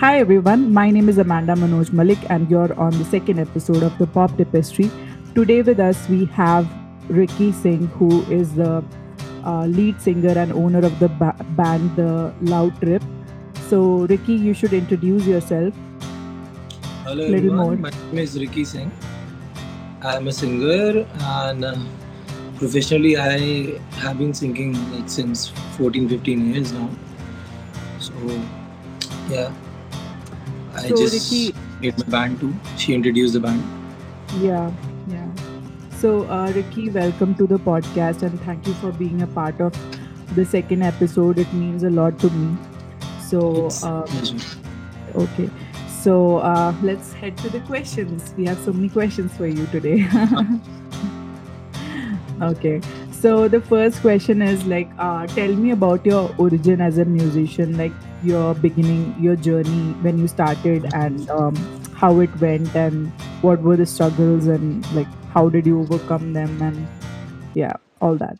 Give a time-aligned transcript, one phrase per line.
[0.00, 3.98] Hi everyone, my name is Amanda Manoj Malik, and you're on the second episode of
[3.98, 4.90] the Pop Tapestry.
[5.34, 6.66] Today with us we have
[7.10, 8.82] Ricky Singh, who is the
[9.44, 13.02] uh, lead singer and owner of the ba- band The Loud Trip.
[13.68, 15.74] So, Ricky, you should introduce yourself.
[17.04, 17.76] Hello Little everyone, more.
[17.76, 18.90] my name is Ricky Singh.
[20.00, 21.76] I am a singer and uh,
[22.56, 26.88] professionally I have been singing like since 14 15 years now.
[27.98, 28.14] So
[29.28, 29.52] yeah,
[30.80, 32.60] I So, just Ricky, made my band too.
[32.76, 33.68] She introduced the band.
[34.28, 34.72] yeah,
[35.06, 35.30] yeah.
[35.90, 39.74] So, uh, Ricky, welcome to the podcast, and thank you for being a part of
[40.34, 41.38] the second episode.
[41.38, 42.56] It means a lot to me.
[43.18, 44.06] So, uh.
[45.14, 45.50] Okay,
[45.86, 48.32] so uh, let's head to the questions.
[48.36, 50.06] We have so many questions for you today.
[52.42, 57.04] okay, so the first question is like, uh, tell me about your origin as a
[57.04, 57.92] musician, like
[58.24, 61.54] your beginning, your journey when you started, and um,
[61.94, 63.10] how it went, and
[63.42, 66.86] what were the struggles, and like how did you overcome them, and
[67.54, 68.38] yeah, all that.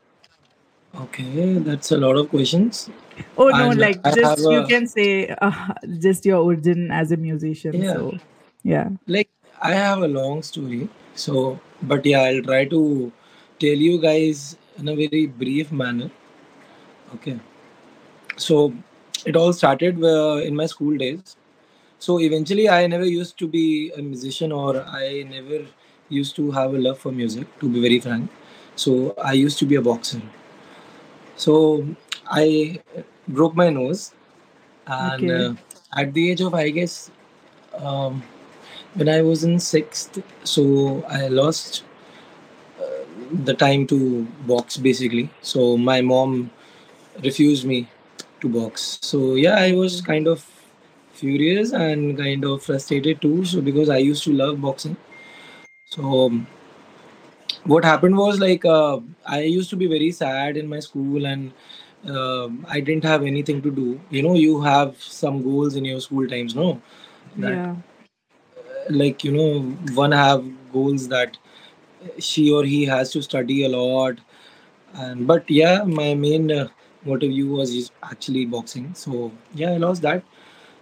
[1.02, 2.90] Okay, that's a lot of questions.
[3.36, 6.90] Oh no, And like I have just you a can say uh, just your origin
[6.90, 7.82] as a musician.
[7.82, 8.18] yeah, So
[8.64, 8.88] yeah.
[9.06, 10.88] like I have a long story.
[11.14, 13.12] So, but yeah, I'll try to
[13.58, 16.10] tell you guys in a very brief manner.
[17.14, 17.38] Okay.
[18.36, 18.72] So
[19.26, 21.36] it all started uh, in my school days.
[21.98, 25.66] So eventually, I never used to be a musician, or I never
[26.08, 27.46] used to have a love for music.
[27.60, 28.30] To be very frank,
[28.76, 30.22] so I used to be a boxer.
[31.36, 31.86] So
[32.26, 32.80] I
[33.28, 34.12] broke my nose,
[34.86, 35.30] and Okay.
[35.30, 35.54] uh,
[35.96, 37.10] at the age of I guess
[37.78, 38.22] um,
[38.94, 41.84] when I was in sixth, so I lost
[43.44, 45.30] the time to box basically.
[45.42, 46.50] So my mom
[47.22, 47.88] refused me
[48.42, 48.98] to box.
[49.00, 50.44] So yeah, I was kind of
[51.12, 53.44] furious and kind of frustrated too.
[53.44, 54.96] So because I used to love boxing.
[55.86, 56.46] So um,
[57.64, 61.52] what happened was like uh, I used to be very sad in my school and
[62.16, 64.00] um I didn't have anything to do.
[64.10, 66.80] You know, you have some goals in your school times, no?
[67.38, 67.76] That Yeah.
[68.90, 69.60] like you know
[69.94, 71.36] one have goals that
[72.18, 74.18] she or he has to study a lot
[74.94, 76.68] and but yeah my main uh,
[77.04, 78.94] motive was actually boxing.
[78.94, 80.22] So yeah i lost that.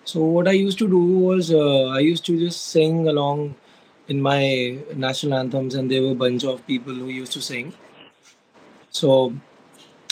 [0.04, 3.54] So what i used to do was uh, i used to just sing along
[4.08, 7.72] in my national anthems and there were a bunch of people who used to sing.
[8.90, 9.32] So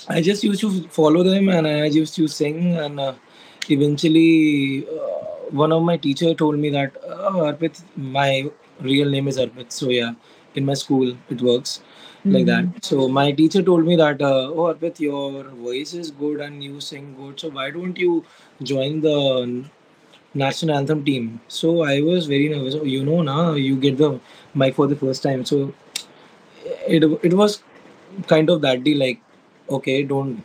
[0.08, 3.14] i just used to follow them and i used to sing and uh,
[3.70, 5.24] eventually uh,
[5.62, 8.50] one of my teacher told me that oh, arpit my
[8.80, 9.72] real name is arpit.
[9.72, 10.12] So yeah
[10.54, 11.80] in my school it works
[12.30, 12.64] like that.
[12.64, 12.78] Mm-hmm.
[12.82, 16.80] So my teacher told me that, uh, oh Arpit, your voice is good and you
[16.80, 17.40] sing good.
[17.40, 18.24] So why don't you
[18.62, 19.64] join the
[20.34, 21.40] national anthem team?
[21.48, 22.74] So I was very nervous.
[22.74, 24.20] Oh, you know, now you get the
[24.54, 25.44] mic for the first time.
[25.44, 25.74] So
[26.86, 27.62] it it was
[28.26, 28.98] kind of that deal.
[28.98, 29.20] Like,
[29.70, 30.42] okay, don't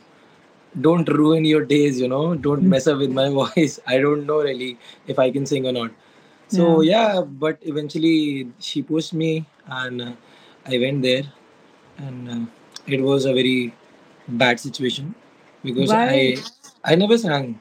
[0.81, 1.99] don't ruin your days.
[1.99, 3.79] You know, don't mess up with my voice.
[3.87, 4.77] I don't know really
[5.07, 5.91] if I can sing or not.
[6.47, 7.15] So Yeah.
[7.15, 10.17] yeah, but eventually she pushed me and
[10.65, 11.23] I went there
[12.07, 12.45] and uh,
[12.87, 13.73] it was a very
[14.27, 15.13] bad situation
[15.63, 16.05] because Why?
[16.05, 16.35] I
[16.83, 17.59] I never sang.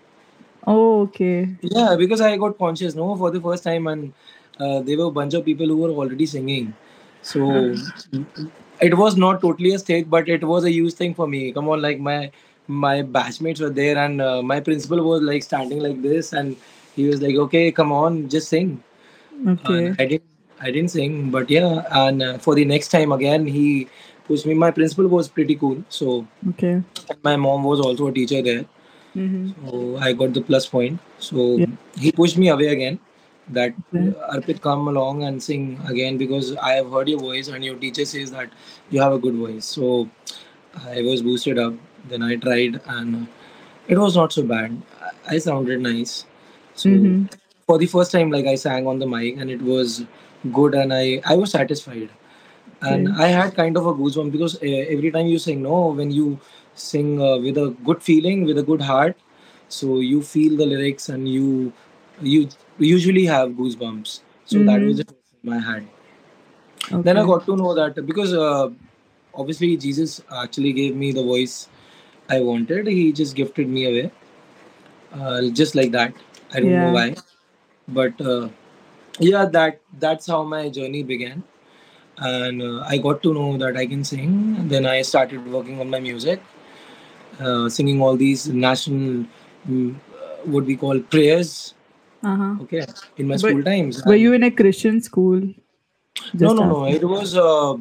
[0.66, 1.48] Oh, okay.
[1.62, 4.12] Yeah, because I got conscious no for the first time and
[4.58, 6.74] uh, there were a bunch of people who were already singing.
[7.22, 7.74] So
[8.80, 11.52] it was not totally a stake, but it was a huge thing for me.
[11.52, 12.30] Come on, like my
[12.66, 16.56] my batchmates were there and uh, my principal was like standing like this and
[16.96, 18.82] he was like, okay, come on, just sing.
[19.64, 19.96] And Okay.
[19.98, 20.24] I didn't
[20.60, 21.84] I didn't sing, but yeah.
[21.90, 23.88] And uh, for the next time again, he
[24.30, 24.54] pushed me.
[24.54, 26.74] My principal was pretty cool, so Okay.
[27.24, 28.64] my mom was also a teacher there,
[29.16, 29.46] Mm-hmm.
[29.70, 31.00] so I got the plus point.
[31.28, 31.66] So Yeah.
[32.06, 32.98] he pushed me away again.
[33.58, 34.10] That Okay.
[34.34, 38.04] Arpit, come along and sing again because I have heard your voice and your teacher
[38.10, 38.50] says that
[38.90, 39.64] you have a good voice.
[39.78, 40.08] So
[40.94, 41.74] I was boosted up.
[42.08, 43.26] Then I tried and
[43.88, 44.80] it was not so bad.
[45.02, 46.14] I I sounded nice.
[46.84, 47.24] So Mm-hmm.
[47.66, 50.04] for the first time, like I sang on the mic and it was
[50.60, 51.04] good and I
[51.34, 52.10] I was satisfied
[52.82, 53.14] and Okay.
[53.14, 54.66] I had kind of a goosebump because uh,
[54.96, 56.38] every time you sing, no, when you
[56.74, 59.16] sing uh, with a good feeling, with a good heart,
[59.68, 61.72] so you feel the lyrics and you
[62.20, 62.48] you
[62.78, 64.20] usually have goosebumps.
[64.44, 64.98] So that was Mm-hmm.
[64.98, 65.86] the first time I had.
[67.02, 68.70] Then I got to know that because uh,
[69.34, 71.68] obviously Jesus actually gave me the voice
[72.28, 72.86] I wanted.
[72.86, 74.10] He just gifted me away,
[75.12, 76.12] uh, just like that.
[76.52, 76.90] I don't know Yeah.
[76.90, 77.16] why,
[77.88, 78.48] but uh,
[79.18, 81.42] yeah, that that's how my journey began.
[82.20, 84.56] And uh, I got to know that I can sing.
[84.58, 86.40] And then I started working on my music,
[87.40, 89.24] uh, singing all these national,
[89.68, 89.92] uh,
[90.44, 91.74] what we call prayers.
[92.22, 92.56] Uh-huh.
[92.62, 92.86] Okay,
[93.16, 94.04] in my But school times.
[94.04, 95.40] were you in a Christian school?
[96.34, 96.84] no, no, no.
[96.86, 97.76] It was uh,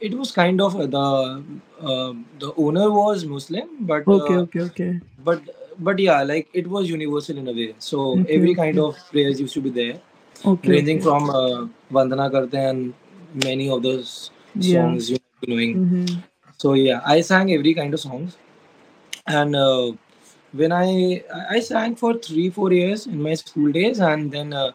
[0.00, 1.42] it was kind of uh, the
[1.80, 5.00] uh, the owner was Muslim, but Okay, okay, okay.
[5.24, 5.42] but
[5.78, 7.74] but yeah, like it was universal in a way.
[7.78, 8.86] So Okay, every kind okay.
[9.00, 10.00] of prayers used to be there,
[10.44, 11.04] Okay, ranging okay.
[11.04, 12.94] from uh, Vandana Karte and
[13.34, 14.96] many of those Yeah.
[14.96, 15.80] songs you might be knowing.
[15.80, 16.20] Mm-hmm.
[16.58, 18.36] So yeah, I sang every kind of songs,
[19.26, 19.92] and uh,
[20.52, 24.72] when I I sang for three four years in my school days, and then uh,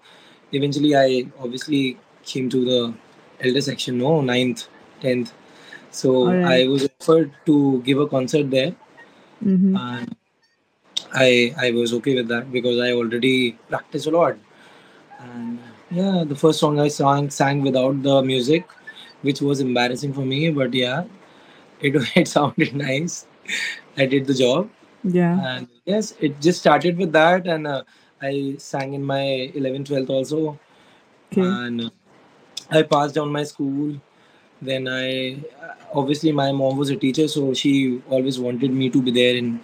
[0.51, 2.93] eventually I obviously came to the
[3.41, 4.67] elder section, no ninth,
[5.01, 5.33] tenth.
[5.91, 6.43] So right.
[6.43, 8.75] I was offered to give a concert there,
[9.45, 9.75] Mm-hmm.
[9.75, 10.15] and
[11.13, 14.35] I I was okay with that because I already practiced a lot.
[15.19, 15.59] And
[15.93, 18.67] yeah, the first song I sang sang without the music,
[19.21, 21.03] which was embarrassing for me, but yeah,
[21.81, 23.27] it it sounded nice.
[23.97, 24.69] I did the job,
[25.03, 25.39] Yeah.
[25.53, 27.83] and yes, it just started with that, and uh,
[28.21, 30.59] I sang in my 11th, 12th also,
[31.31, 31.41] Okay.
[31.41, 31.89] and uh,
[32.71, 33.95] I passed down my school.
[34.61, 35.43] Then I
[35.93, 39.59] obviously my mom was a teacher, so she always wanted me to be there in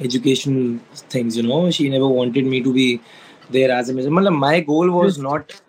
[0.00, 0.80] education
[1.14, 1.36] things.
[1.36, 3.00] You know, she never wanted me to be
[3.50, 4.14] there as a musician.
[4.16, 5.60] Matlab, My goal was Just not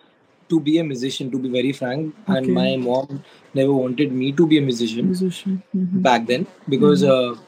[0.48, 3.22] to be a musician, to be very frank, and my mom
[3.54, 5.62] never wanted me to be a musician Musician.
[5.74, 6.00] Mm-hmm.
[6.00, 7.40] back then because Mm-hmm.
[7.40, 7.42] uh,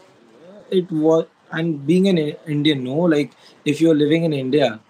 [0.70, 1.26] it was.
[1.52, 3.30] And being an Indian, no, like
[3.64, 4.80] if you're living in India,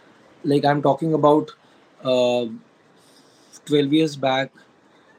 [0.43, 1.51] like I'm talking about
[2.03, 2.47] uh,
[3.67, 4.51] 12 years back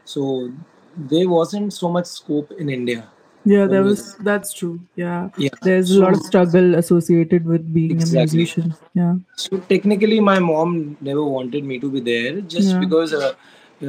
[0.06, 0.52] so
[0.96, 3.10] there wasn't so much scope in India
[3.50, 4.80] Yeah, that was that's true.
[4.96, 5.30] Yeah.
[5.38, 5.50] Yeah.
[5.62, 8.74] There's a lot of struggle associated with being a musician.
[8.94, 9.16] Yeah.
[9.36, 12.80] So technically, my mom never wanted me to be there just Yeah.
[12.80, 13.34] because uh,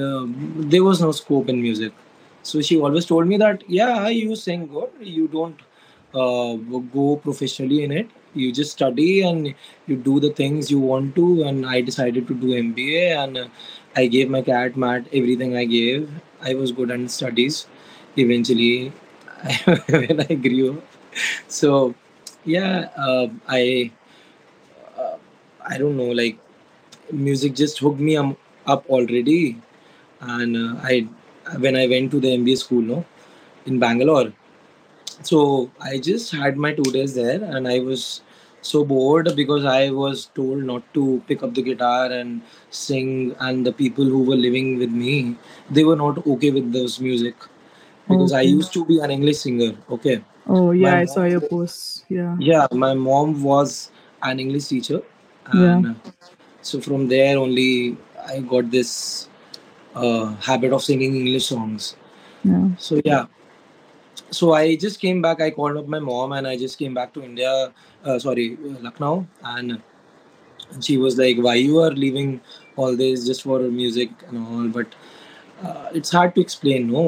[0.03, 0.27] uh,
[0.75, 1.93] there was no scope in music.
[2.43, 4.91] So she always told me that, yeah, you sing good.
[5.01, 5.61] You don't
[6.15, 6.55] uh,
[6.99, 8.09] go professionally in it.
[8.35, 9.55] You just study and
[9.87, 11.43] you do the things you want to.
[11.45, 13.49] And I decided to do MBA and uh,
[13.97, 16.09] I gave my CAT MAT everything I gave.
[16.41, 17.67] I was good at studies
[18.17, 18.93] eventually
[19.89, 20.85] when I grew up.
[21.49, 21.95] So
[22.45, 23.91] yeah, uh, I
[24.97, 25.17] uh,
[25.67, 26.39] I don't know, like
[27.13, 28.37] music just hooked me um,
[28.67, 29.61] up already.
[30.21, 31.09] And uh, I,
[31.59, 33.05] when I went to the MBA school, no,
[33.67, 34.33] in Bangalore,
[35.23, 38.23] so I just had my two days there, and I was
[38.63, 43.67] so bored because I was told not to pick up the guitar and sing, and
[43.67, 45.37] the people who were living with me,
[45.71, 47.35] they were not okay with this music
[48.09, 49.73] because I used to be an English singer.
[49.91, 52.05] Okay, Oh my yeah, I saw your post.
[52.09, 52.37] Yeah.
[52.39, 53.91] yeah, my mom was
[54.23, 55.03] an English teacher,
[55.55, 55.77] Yeah.
[55.79, 55.97] and
[56.63, 57.97] so from there only
[58.27, 59.29] I got this
[59.95, 61.97] uh, habit of singing English songs.
[62.45, 62.69] Yeah.
[62.79, 63.27] So yeah,
[64.31, 65.41] so I just came back.
[65.41, 67.73] I called up my mom and I just came back to India.
[68.05, 69.83] Uh, sorry, uh, Lucknow, and
[70.81, 72.41] she was like, "Why you are leaving
[72.77, 74.95] all this just for music and all?" But
[75.63, 76.91] uh, it's hard to explain.
[76.93, 77.07] No,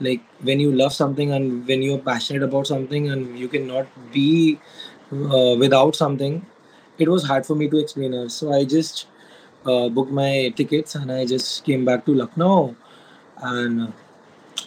[0.00, 4.58] like when you love something and when you're passionate about something and you cannot be
[5.12, 6.44] uh, without something,
[6.98, 8.28] it was hard for me to explain her.
[8.28, 9.06] So I just
[9.66, 12.76] uh, booked my tickets and I just came back to Lucknow
[13.42, 13.92] and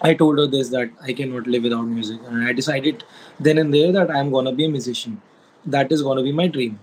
[0.02, 3.04] I told her this that I cannot live without music, and I decided
[3.40, 5.22] then and there that I'm gonna be a musician.
[5.66, 6.80] That is gonna be my dream,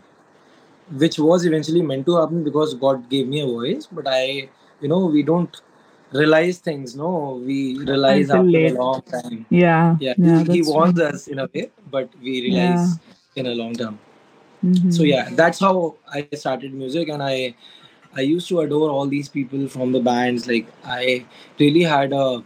[0.92, 3.86] which was eventually meant to happen because God gave me a voice.
[3.90, 4.48] But I,
[4.80, 5.60] you know, we don't
[6.12, 6.96] realize things.
[6.96, 9.46] No, we realize Until after a long time.
[9.50, 9.98] Yeah.
[9.98, 11.00] Yeah, Yeah, He, he warns true.
[11.00, 12.50] us in a way, but we Yeah.
[12.50, 12.98] realize
[13.36, 13.98] in a long term.
[14.88, 15.04] So Mm-hmm.
[15.04, 17.42] yeah, that's how I started music, and I
[18.02, 20.46] I used to adore all these people from the bands.
[20.46, 21.24] Like I
[21.58, 22.42] really had a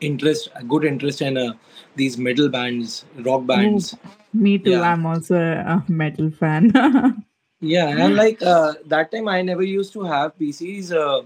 [0.00, 1.52] interest, a good interest in uh,
[1.96, 3.96] these metal bands, rock bands.
[4.32, 4.80] me too.
[4.80, 6.72] Yeah, I'm also a metal fan.
[7.60, 10.92] yeah, and like uh, that time I never used to have PCs.
[10.92, 11.22] Uh,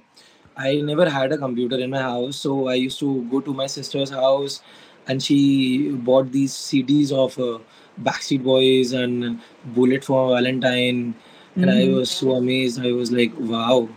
[0.56, 3.66] I never had a computer in my house, so I used to go to my
[3.66, 4.62] sister's house,
[5.06, 7.58] and she bought these CDs of uh,
[8.02, 11.14] Backstreet Boys and Bullet for Valentine,
[11.56, 11.96] and I mm-hmm.
[11.96, 12.80] was so amazed.
[12.80, 13.88] I was like, wow,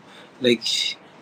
[0.41, 0.63] like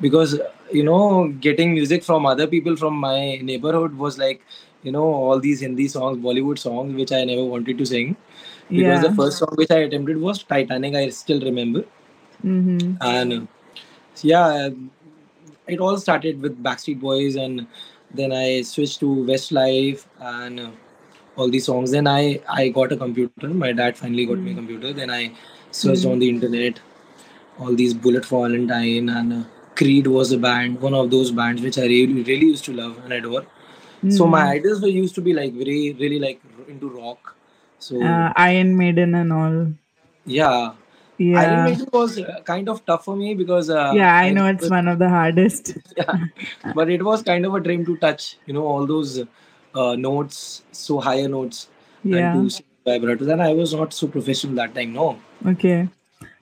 [0.01, 0.39] because
[0.71, 4.41] you know, getting music from other people from my neighborhood was like,
[4.83, 8.17] you know, all these Hindi songs, Bollywood songs, which I never wanted to sing
[8.69, 10.95] because the first song which I attempted was Titanic.
[10.95, 11.85] I still remember,
[12.45, 12.97] Mm-hmm.
[13.01, 13.47] and
[14.21, 14.69] yeah,
[15.67, 17.67] it all started with Backstreet Boys, and
[18.13, 20.71] then I switched to Westlife and uh,
[21.35, 21.91] all these songs.
[21.91, 23.39] Then I I got a computer.
[23.47, 24.59] My dad finally got me a Mm-hmm.
[24.61, 24.93] computer.
[24.93, 25.31] Then I
[25.71, 26.79] searched on the internet
[27.59, 29.43] all these Bullet for Valentine and uh,
[29.75, 32.97] Creed was a band, one of those bands which I really really used to love
[33.03, 33.45] and adore.
[34.07, 34.51] So my Mm-hmm.
[34.57, 37.35] idols were used to be like very really like into rock.
[37.79, 39.73] So Uh, Iron Maiden and all.
[40.25, 40.73] yeah,
[41.17, 41.41] Yeah.
[41.41, 44.69] Identity was uh, kind of tough for me because uh, Yeah, I I know it's
[44.69, 45.73] one of the hardest.
[45.97, 46.13] yeah,
[46.75, 49.19] but it was kind of a dream to touch, you know, all those
[49.75, 51.67] uh, notes, so higher notes,
[52.03, 52.31] and Yeah.
[52.33, 53.31] to sing vibratos.
[53.31, 55.19] And I was not so professional that time, no.
[55.45, 55.89] Okay.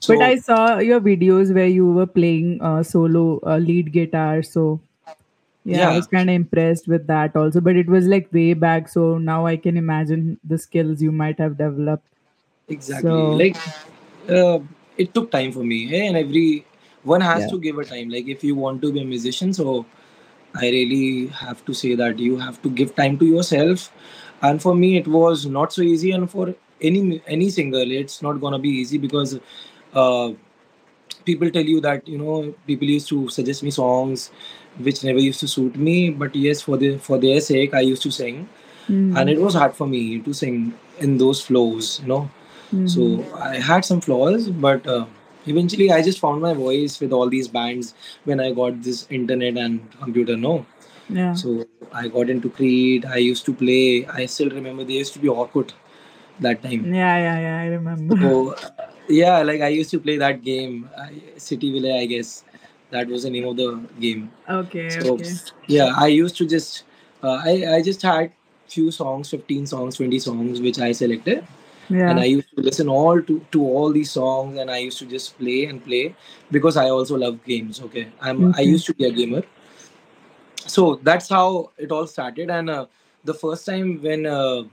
[0.07, 4.43] But I saw your videos where you were playing uh, solo uh, lead guitar.
[4.43, 4.79] So
[5.65, 7.61] yeah, I was kind of impressed with that also.
[7.61, 8.87] But it was like way back.
[8.89, 12.07] So now I can imagine the skills you might have developed.
[12.67, 13.11] exactly.
[13.11, 13.57] So Like
[14.29, 14.59] uh,
[14.97, 16.05] it took time for me, eh?
[16.07, 16.65] and every
[17.03, 17.49] one has yeah.
[17.49, 18.09] to give a time.
[18.09, 19.85] Like if you want to be a musician, so
[20.55, 23.91] I really have to say that you have to give time to yourself.
[24.41, 28.41] And for me, it was not so easy, and for any any singer, it's not
[28.41, 29.39] gonna be easy because
[29.93, 30.31] uh,
[31.25, 34.31] people tell you that you know people used to suggest me songs
[34.79, 36.09] which never used to suit me.
[36.09, 38.47] But yes, for the for their sake, I used to sing,
[39.15, 39.29] and Mm-hmm.
[39.29, 42.29] it was hard for me to sing in those flows, you know.
[42.85, 43.35] So Mm-hmm.
[43.35, 45.05] I had some flaws, but uh,
[45.45, 47.93] eventually I just found my voice with all these bands
[48.25, 50.35] when I got this internet and computer.
[50.37, 50.65] No,
[51.09, 51.33] Yeah.
[51.33, 53.05] so I got into Creed.
[53.05, 54.05] I used to play.
[54.07, 55.73] I still remember they used to be awkward
[56.39, 56.93] that time.
[56.93, 57.57] Yeah, yeah, yeah.
[57.61, 58.15] I remember.
[58.19, 58.55] So
[59.09, 60.89] yeah, like I used to play that game,
[61.37, 61.95] City Village.
[62.01, 62.43] I guess
[62.91, 64.31] that was the name of the game.
[64.49, 65.33] Okay, So okay.
[65.67, 66.83] yeah, I used to just
[67.23, 68.31] uh, I I just had
[68.67, 71.45] few songs, fifteen songs, twenty songs, which I selected,
[72.05, 75.05] and I used to listen all to to all these songs, and I used to
[75.05, 76.15] just play and play
[76.51, 77.81] because I also love games.
[77.81, 79.43] Okay, I'm I used to be a gamer,
[80.67, 82.49] so that's how it all started.
[82.49, 82.85] And uh,
[83.23, 84.63] the first time when uh,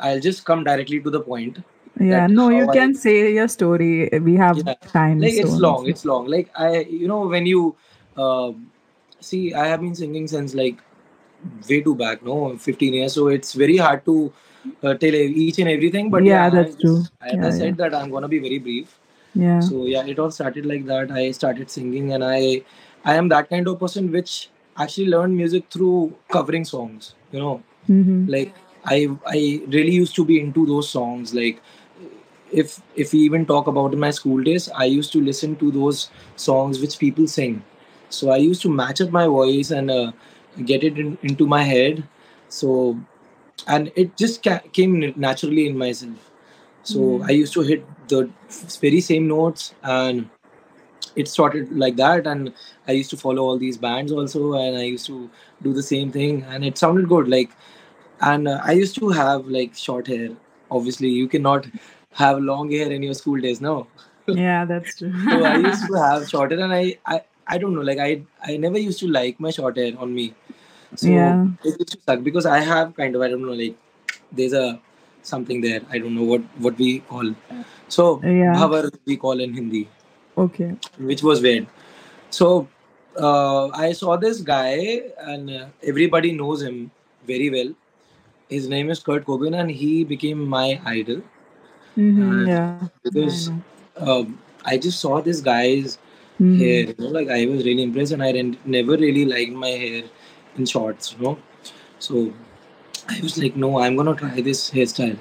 [0.00, 1.58] I'll just come directly to the point
[2.00, 2.26] Yeah.
[2.26, 4.08] No, you I can say your story.
[4.20, 5.90] We have yeah time, like so it's long issue.
[5.90, 7.76] it's long like I you know when you
[8.16, 8.52] uh,
[9.20, 10.78] see I have been singing since like
[11.68, 14.32] way too back no 15 years so it's very hard to
[14.82, 17.08] uh, tell each and everything but Yeah, yeah I that's true.
[17.22, 17.56] as I Yeah, yeah.
[17.60, 18.98] said that I'm gonna be very brief
[19.34, 19.68] Yeah.
[19.68, 22.62] so yeah it all started like that I started singing and I
[23.04, 27.62] I am that kind of person which actually learned music through covering songs you know
[27.88, 28.26] Mm-hmm.
[28.26, 28.54] like
[28.84, 28.96] i
[29.26, 29.38] i
[29.76, 31.60] really used to be into those songs like
[32.50, 36.10] if if we even talk about my school days i used to listen to those
[36.36, 37.62] songs which people sing
[38.08, 40.12] so i used to match up my voice and uh,
[40.64, 42.04] get it in, into my head
[42.48, 42.98] so
[43.66, 46.30] and it just ca- came naturally in myself.
[46.82, 47.38] So i Mm.
[47.42, 48.20] used to hit the
[48.84, 50.28] very same notes and
[51.16, 52.26] it started like that.
[52.26, 52.52] And
[52.88, 55.18] i used to follow all these bands also and i used to
[55.62, 57.50] do the same thing and it sounded good like
[58.32, 60.30] and uh, i used to have like short hair.
[60.70, 61.66] Obviously you cannot
[62.22, 63.86] have long hair in your school days no?
[64.28, 65.12] Yeah, that's true.
[65.30, 68.22] so i used to have short hair and I, I i don't know like i
[68.52, 70.34] i never used to like my short hair on me
[70.96, 71.46] so Yeah.
[71.64, 73.76] it used to suck because i have kind of i don't know like
[74.32, 74.66] there's a
[75.32, 77.34] something there i don't know what what we call
[77.98, 78.54] so Yeah.
[78.58, 79.82] bhavar we call in hindi
[80.36, 80.74] Okay.
[80.98, 81.66] which was weird
[82.30, 82.68] so
[83.18, 86.90] uh, i saw this guy and uh, everybody knows him
[87.32, 87.72] very well
[88.48, 91.22] his name is kurt cobain and he became my idol
[91.98, 92.22] Mm-hmm.
[92.32, 93.62] and Yeah, because know.
[93.96, 95.98] um, I just saw this guy's
[96.40, 96.58] Mm-hmm.
[96.58, 99.70] hair, you know, like I was really impressed, and I ren- never really liked my
[99.70, 100.02] hair
[100.58, 101.38] in shorts, you know.
[101.98, 102.32] So
[103.08, 105.18] I was like, no, I'm gonna try this hairstyle.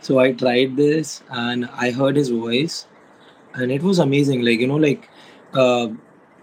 [0.00, 2.86] So I tried this, and I heard his voice,
[3.54, 4.42] and it was amazing.
[4.44, 5.08] Like you know, like
[5.54, 5.88] uh,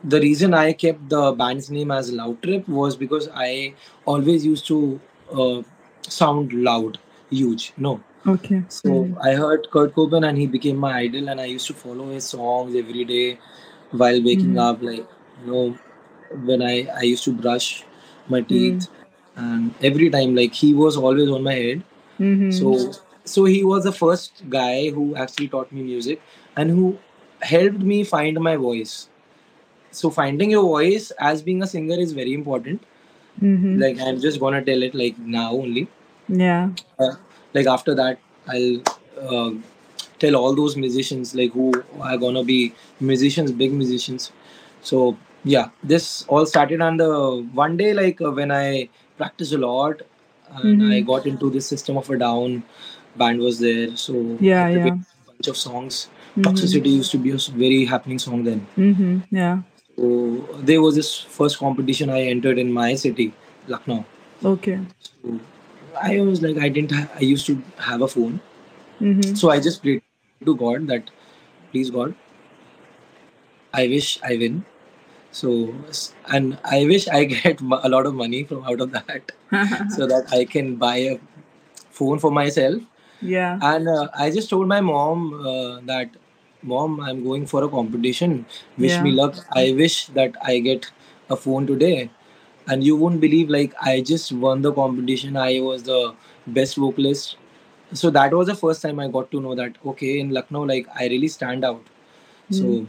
[0.04, 3.74] the reason I kept the band's name as Loud Trip was because I
[4.06, 5.00] always used to
[5.34, 5.62] uh,
[6.02, 8.02] sound loud, huge, you know.
[8.28, 8.64] Okay.
[8.68, 9.10] So.
[9.22, 12.26] I heard Kurt Cobain and he became my idol, and I used to follow his
[12.26, 13.40] songs every day
[13.92, 14.60] while waking Mm-hmm.
[14.60, 14.82] up.
[14.82, 15.06] Like,
[15.46, 15.78] you know,
[16.46, 17.84] when I, I used to brush
[18.30, 18.48] my Mm.
[18.48, 18.88] teeth,
[19.36, 21.84] and every time, like, he was always on my head.
[22.20, 22.52] Mm-hmm.
[22.52, 22.92] So,
[23.26, 26.22] so he was the first guy who actually taught me music
[26.56, 26.98] and who
[27.42, 29.08] helped me find my voice.
[29.92, 32.84] So, finding your voice as being a singer is very important.
[33.42, 33.80] Mm-hmm.
[33.80, 35.88] Like, I'm just gonna tell it like now only
[36.28, 36.70] Yeah.
[37.00, 37.14] uh,
[37.54, 38.82] like after that i'll
[39.30, 39.52] uh,
[40.20, 44.32] tell all those musicians like who are gonna be musicians big musicians
[44.82, 47.10] so yeah this all started on the
[47.54, 50.02] one day like uh, when i practiced a lot
[50.52, 51.06] and i Mm-hmm.
[51.08, 52.64] got into this system of a down
[53.16, 54.88] band was there so Yeah, yeah.
[54.88, 56.48] a bunch of songs Mm-hmm.
[56.48, 59.36] toxicity used to be a very happening song then Mm-hmm.
[59.36, 59.62] Yeah.
[59.96, 63.32] so there was this first competition i entered in my city
[63.68, 64.04] lucknow
[64.54, 64.80] Okay.
[65.00, 65.40] so
[66.02, 66.92] I was like, I didn't.
[66.92, 67.54] Ha- I used to
[67.86, 68.40] have a phone,
[69.02, 69.34] Mm-hmm.
[69.40, 70.02] so I just prayed
[70.50, 71.10] to God that,
[71.72, 72.14] please God,
[73.74, 74.66] I wish I win.
[75.32, 75.74] So
[76.28, 79.32] and I wish I get a lot of money from out of that,
[79.98, 81.20] so that I can buy a
[81.92, 82.82] phone for myself.
[83.22, 83.60] yeah.
[83.62, 86.10] And uh, I just told my mom uh, that
[86.62, 88.46] Mom, I'm going for a competition.
[88.78, 89.36] Wish me luck.
[89.56, 90.92] I wish that I get
[91.30, 92.10] a phone today.
[92.68, 95.38] And you won't believe, like, I just won the competition.
[95.38, 96.14] I was the
[96.48, 97.38] best vocalist.
[97.94, 100.88] So that was the first time I got to know that, okay, in Lucknow, like,
[100.94, 101.84] I really stand out.
[102.52, 102.56] Mm.
[102.60, 102.88] So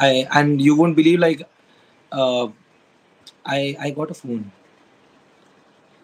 [0.00, 1.42] I, and you won't believe, like,
[2.12, 2.48] uh,
[3.44, 4.50] I, I got a phone.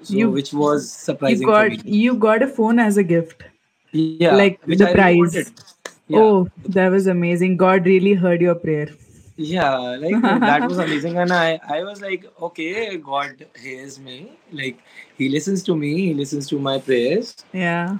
[0.02, 1.76] So, You which was you surprising for me.
[1.76, 3.42] got you got a phone as a gift,
[3.92, 5.52] Yeah, like which I the really prize.
[6.08, 6.18] Yeah.
[6.20, 7.56] Oh, that was amazing.
[7.56, 8.88] God really heard your prayer.
[9.36, 14.18] Yeah, like that was amazing, and I I was like, okay, God hears me,
[14.52, 14.78] like
[15.16, 17.36] He listens to me, He listens to my prayers.
[17.52, 17.98] Yeah.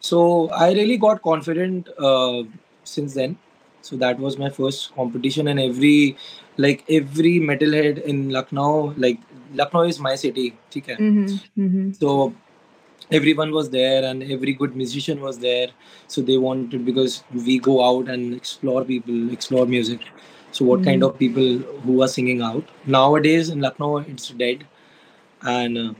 [0.00, 2.44] So I really got confident uh,
[2.84, 3.38] since then.
[3.86, 6.16] So that was my first competition, and every
[6.66, 9.18] like every metalhead in Lucknow, like
[9.54, 10.98] Lucknow is my city, okay.
[11.06, 11.62] Mm-hmm.
[11.62, 11.92] Mm-hmm.
[12.00, 12.34] So
[13.10, 15.68] everyone was there, and every good musician was there.
[16.08, 20.00] So they wanted because we go out and explore people, explore music.
[20.52, 21.10] So what kind Mm-hmm.
[21.10, 23.98] of people who are singing out nowadays in Lucknow?
[23.98, 24.66] It's dead,
[25.42, 25.92] and uh,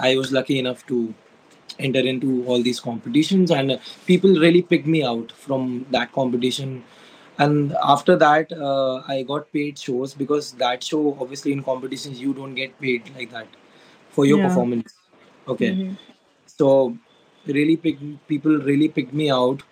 [0.00, 1.14] I was lucky enough to
[1.80, 6.84] enter into all these competitions, and people really picked me out from that competition.
[7.38, 12.34] And after that, uh, I got paid shows because that show, obviously, in competitions, you
[12.34, 13.48] don't get paid like that
[14.10, 14.40] for your Yeah.
[14.40, 14.94] performance.
[15.48, 15.94] Okay, Mm-hmm.
[16.46, 16.96] so
[17.46, 19.62] really pick people really picked me out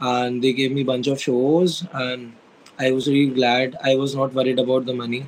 [0.00, 2.32] and they gave me a bunch of shows and
[2.78, 5.26] i was really glad i was not worried about the money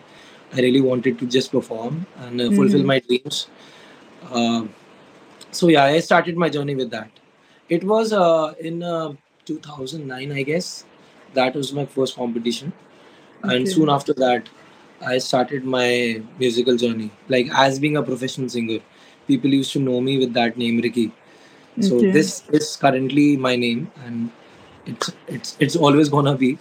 [0.54, 2.90] i really wanted to just perform and uh, fulfill Mm-hmm.
[2.92, 3.48] my dreams
[4.30, 4.62] uh,
[5.58, 7.10] so yeah i started my journey with that.
[7.68, 10.84] It was uh, in uh, 2009 i guess.
[11.34, 12.72] That was my first competition.
[13.42, 14.48] And soon after that
[15.12, 17.10] i started my musical journey.
[17.28, 18.80] Like as being a professional singer
[19.28, 21.12] people used to know me with that name ricky.
[21.80, 22.12] So Okay.
[22.18, 24.30] this is currently my name and
[24.86, 26.58] it's it's it's always gonna be.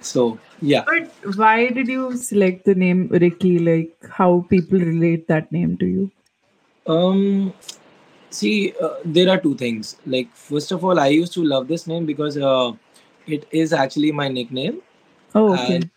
[0.00, 0.84] So yeah.
[0.86, 3.58] But why did you select the name Ricky?
[3.58, 6.10] Like how people relate that name to you?
[6.86, 7.52] um
[8.34, 9.96] see uh, there are two things.
[10.06, 12.72] Like first of all i used to love this name because uh,
[13.26, 14.80] it is actually my nickname.
[15.34, 15.90] Oh, and okay.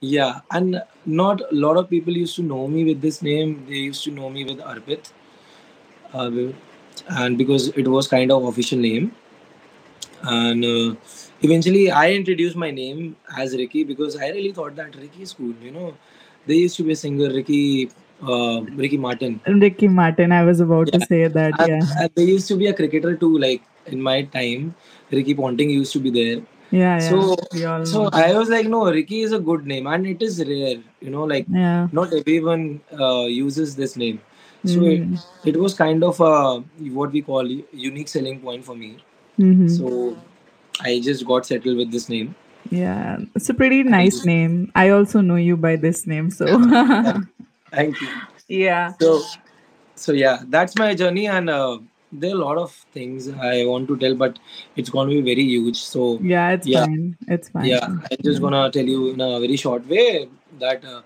[0.00, 3.54] yeah and not a lot of people used to know me with this name.
[3.68, 5.12] They used to know me with arpit
[6.12, 6.30] uh,
[7.08, 9.12] and because it was kind of official name.
[10.22, 10.94] And uh,
[11.42, 15.54] eventually i introduced my name as ricky because i really thought that ricky is cool
[15.62, 15.94] you know.
[16.46, 17.28] There used to be a singer.
[17.28, 17.90] Ricky
[18.22, 20.32] uh, ricky martin Ricky Martin.
[20.32, 21.60] I was about to say that.
[21.60, 22.02] and, Yeah.
[22.02, 24.74] and there used to be a cricketer too like in my time
[25.10, 26.36] ricky ponting used to be there
[26.70, 26.98] Yeah, yeah.
[27.08, 30.78] so so i was like no ricky is a good name and it is rare
[31.00, 31.86] you know like Yeah.
[31.92, 34.18] not everyone uh, uses this name
[34.64, 35.48] so it, Mm-hmm.
[35.50, 36.32] it was kind of a
[37.00, 37.46] what we call
[37.88, 38.90] unique selling point for me
[39.38, 39.68] Mm-hmm.
[39.68, 40.16] so
[40.80, 42.34] I just got settled with this name.
[42.70, 43.18] Yeah.
[43.34, 44.70] It's a pretty nice name.
[44.74, 46.30] I also know you by this name.
[46.30, 46.44] So
[47.76, 48.08] thank you.
[48.48, 48.92] yeah.
[49.00, 49.22] So,
[49.94, 51.78] so yeah, that's my journey, and uh,
[52.12, 54.38] there are a lot of things I want to tell, but
[54.76, 55.76] it's going to be very huge.
[55.76, 57.16] So, Yeah, it's yeah, fine.
[57.28, 57.66] It's fine.
[57.66, 57.86] yeah.
[57.86, 60.28] I'm just gonna tell you in a very short way
[60.60, 61.02] that uh,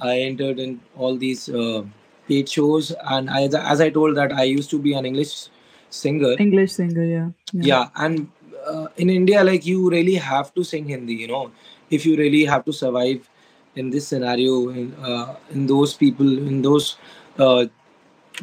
[0.00, 1.84] I entered in all these uh,
[2.28, 5.48] paid shows, and I, as I told that I used to be an English
[5.90, 6.34] singer.
[6.38, 7.28] English singer, yeah.
[7.52, 7.62] Yeah.
[7.62, 8.28] Yeah, and
[8.66, 11.50] uh, in India, like you really have to sing Hindi, you know,
[11.90, 13.28] if you really have to survive
[13.76, 16.96] in this scenario, in, uh, in those people, in those
[17.38, 17.66] uh,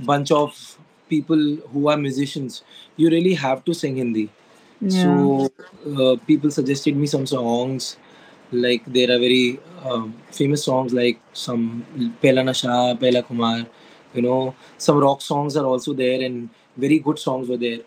[0.04, 0.78] bunch of
[1.10, 2.64] people who are musicians,
[2.98, 4.30] you really have to sing Hindi.
[4.82, 5.04] Yeah.
[5.04, 5.52] So
[5.98, 7.98] uh, people suggested me some songs,
[8.52, 11.86] like there are very um, famous songs like some
[12.22, 13.66] Pela Nasha, Pela Kumar,
[14.14, 17.80] you know, some rock songs are also there, and very good songs were there.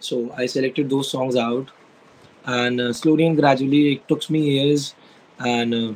[0.00, 1.70] So I selected those songs out,
[2.44, 4.94] and uh, slowly and gradually it took me years,
[5.38, 5.92] and uh,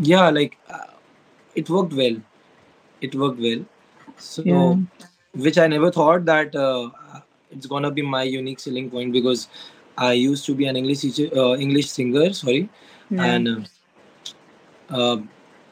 [0.00, 0.86] yeah, like uh,
[1.54, 2.16] it worked well.
[3.00, 3.64] It worked well.
[4.44, 4.74] Yeah.
[4.74, 4.80] So,
[5.34, 6.90] which I never thought that uh,
[7.50, 9.48] it's gonna be my unique selling point because
[9.96, 12.68] I used to be an English teacher, uh, English singer, sorry,
[13.10, 13.24] Yeah.
[13.24, 13.60] and uh,
[14.90, 15.18] uh,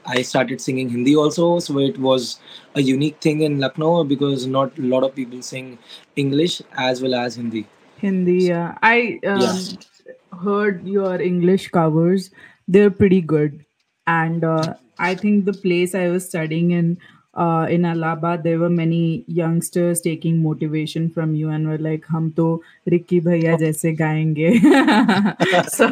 [0.06, 1.58] I started singing Hindi also.
[1.58, 2.40] So it was
[2.74, 5.78] a unique thing in Lucknow because not a lot of people sing
[6.16, 7.66] English as well as Hindi.
[7.98, 8.78] Hindi, yeah.
[8.82, 9.34] I Yeah.
[9.34, 9.78] um,
[10.44, 12.30] heard your English covers.
[12.68, 13.64] They're pretty good.
[14.08, 16.98] And uh, I think the place I was studying in,
[17.34, 22.32] uh, in Allahabad, there were many youngsters taking motivation from you and were like, "Hum
[22.36, 22.46] to
[22.86, 24.46] Ricky Bhaiya jaise gayenge."
[25.78, 25.90] so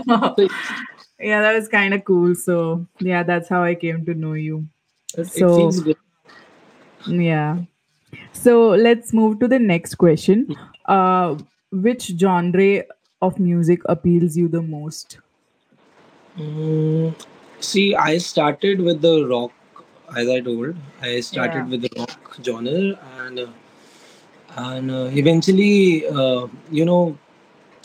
[1.21, 2.35] yeah, that was kind of cool.
[2.35, 4.67] So yeah, that's how I came to know you.
[5.25, 5.71] So
[7.07, 7.59] yeah.
[8.33, 10.57] So let's move to the next question.
[10.87, 11.37] Uh,
[11.71, 12.85] which genre
[13.21, 15.19] of music appeals you the most?
[16.39, 17.15] Mm,
[17.61, 19.53] see, I started with the rock,
[20.17, 20.77] as I told.
[21.01, 21.31] I Yeah.
[21.31, 23.47] started with the rock genre, and uh,
[24.57, 27.17] and uh, eventually, uh, you know,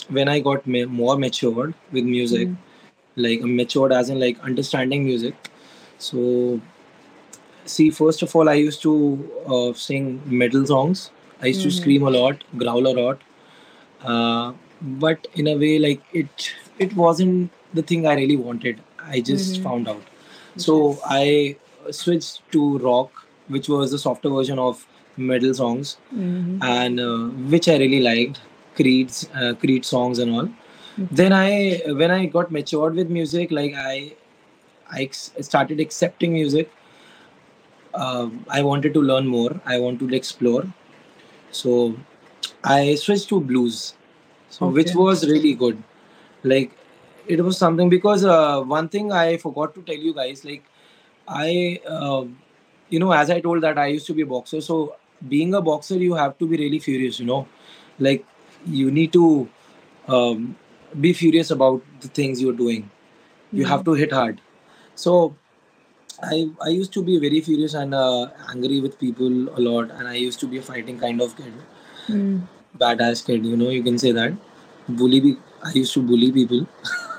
[0.10, 2.58] when I got ma- more matured with music, Mm,
[3.16, 5.36] like matured as in like understanding music.
[5.98, 6.60] So,
[7.66, 8.94] see, first of all, I used to
[9.48, 11.12] uh, sing metal songs.
[11.42, 13.22] I used to mhm, scream a lot, growl a lot,
[14.04, 19.20] uh, but in a way like it it wasn't the thing i really wanted i
[19.22, 19.64] just mhm.
[19.64, 20.04] found out.
[20.58, 21.56] So i
[21.92, 23.12] switched to rock
[23.48, 24.86] which was the softer version of
[25.18, 26.64] metal songs Mhm.
[26.64, 28.42] and uh, which i really liked
[28.76, 30.50] creed's uh, creed songs and all.
[31.22, 34.14] Then i when i got matured with music like i
[34.92, 36.70] i ex- started accepting music.
[37.94, 39.60] Uh, i wanted to learn more.
[39.66, 40.64] I wanted to explore.
[41.52, 41.96] So
[42.64, 43.94] i switched to blues
[44.50, 45.84] so which was really good.
[46.44, 46.72] Like
[47.32, 50.63] it was something because uh, one thing i forgot to tell you guys like
[51.28, 52.24] i uh,
[52.89, 54.80] you know as i told that i used to be a boxer so
[55.36, 57.48] being a boxer you have to be really furious you know?
[58.00, 58.26] Like
[58.65, 59.50] you need to
[60.08, 60.56] um,
[61.00, 62.89] be furious about the things you're doing.
[63.54, 64.41] You have Mm, to hit hard.
[64.96, 65.36] So
[66.28, 70.08] i i used to be very furious and uh, angry with people a lot and
[70.13, 71.54] i used to be a fighting kind of kid.
[72.10, 72.48] Mm.
[72.82, 74.34] badass kid you know you can say that.
[75.02, 76.65] Bully be- i used to bully people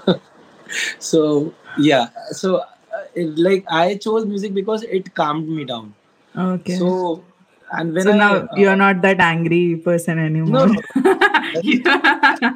[0.99, 2.09] so yeah.
[2.31, 2.67] So uh,
[3.15, 5.95] it, like i chose music because it calmed me down.
[6.37, 6.77] Okay.
[6.77, 7.25] so
[7.73, 10.67] and when So i now you're uh, not that angry person anymore.
[10.67, 11.19] no no.
[11.63, 12.55] Yeah.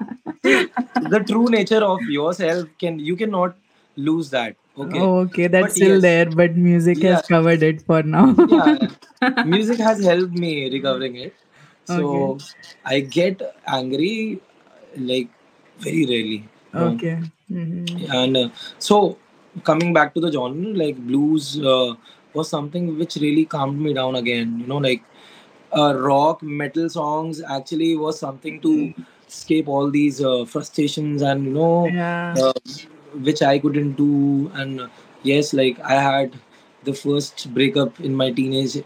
[1.10, 2.68] the true nature of yourself.
[2.78, 3.56] Can you cannot
[3.96, 4.56] lose that.
[4.78, 5.00] Okay.
[5.00, 6.02] Okay, but that's still yes.
[6.02, 8.34] there, but music has covered it for now.
[8.48, 8.88] yeah.
[9.46, 11.34] Music has helped me recovering it.
[11.88, 12.02] Okay.
[12.02, 12.38] so
[12.84, 14.40] i get angry
[14.96, 15.28] like
[15.78, 16.48] very rarely.
[16.74, 17.14] Okay.
[17.14, 17.60] know Okay.
[18.06, 19.16] hmm and uh, so
[19.64, 21.94] coming back to the genre like blues uh,
[22.34, 25.02] was something which really calmed me down again you know like
[25.76, 28.92] uh, rock metal songs actually was something to
[29.28, 32.34] escape all these uh, frustrations and you know Yeah.
[32.42, 32.52] uh,
[33.28, 34.88] which i couldn't do and uh,
[35.22, 36.38] yes like i had
[36.84, 38.76] the first breakup in my teenage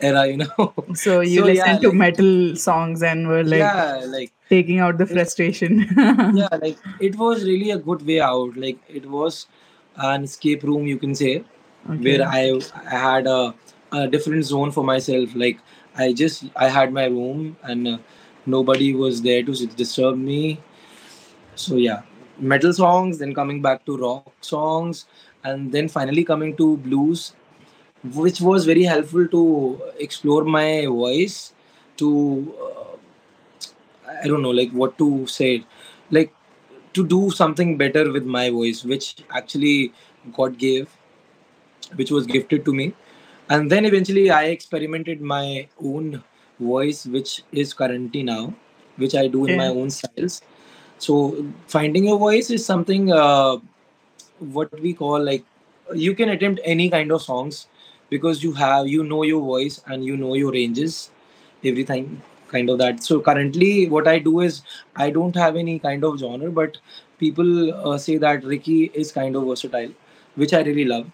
[0.00, 0.74] era you know?
[0.94, 4.98] So you so yeah to like metal songs and were like yeah like taking out
[4.98, 5.86] the frustration.
[6.34, 8.56] yeah like it was really a good way out.
[8.56, 9.46] Like it was
[9.96, 11.44] an escape room you can say
[11.84, 13.54] where i i had a,
[13.92, 15.34] a different zone for myself.
[15.34, 15.58] Like
[15.96, 17.98] i just i had my room and uh,
[18.44, 20.60] nobody was there to disturb me.
[21.54, 22.02] So yeah
[22.38, 25.06] metal songs then coming back to rock songs
[25.44, 27.32] and then finally coming to blues
[28.14, 31.52] which was very helpful to explore my voice
[31.96, 35.64] to uh, i don't know like what to say
[36.10, 36.32] like
[36.96, 39.92] to do something better with my voice, which actually
[40.32, 40.88] God gave,
[41.96, 42.94] which was gifted to me.
[43.50, 46.22] And then eventually I experimented my own
[46.58, 48.54] voice, which is currently now,
[48.96, 50.40] which I do in my own styles.
[50.98, 53.56] So finding your voice is something uh,
[54.38, 55.44] what we call like
[55.94, 57.66] you can attempt any kind of songs
[58.10, 61.10] because you have you know your voice and you know your ranges
[61.64, 64.62] everything kind of that so currently what i do is
[64.96, 66.78] i don't have any kind of genre but
[67.18, 67.50] people
[67.88, 69.92] uh, say that ricky is kind of versatile
[70.36, 71.06] which i really love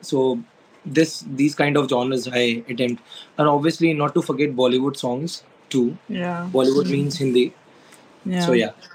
[0.00, 0.38] so
[0.84, 3.02] this these kind of genres i attempt
[3.38, 5.42] and obviously not to forget bollywood songs
[5.74, 6.48] too Yeah.
[6.56, 6.96] bollywood Mhm.
[6.96, 7.44] means hindi
[8.24, 8.46] yeah.
[8.46, 8.72] so Yeah.
[8.72, 8.90] yeah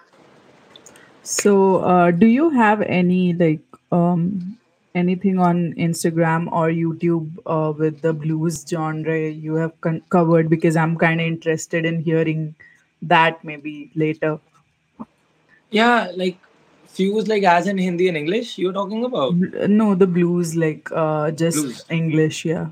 [1.23, 4.57] So, uh, do you have any like um
[4.95, 10.49] anything on Instagram or YouTube uh, with the blues genre you have con- covered?
[10.49, 12.55] Because I'm kind of interested in hearing
[13.01, 14.39] that maybe later.
[15.71, 16.37] yeah like
[16.87, 19.35] fuse like as in hindi and english you're talking about
[19.79, 22.45] no, the blues like uh just blues English.
[22.45, 22.67] Yeah.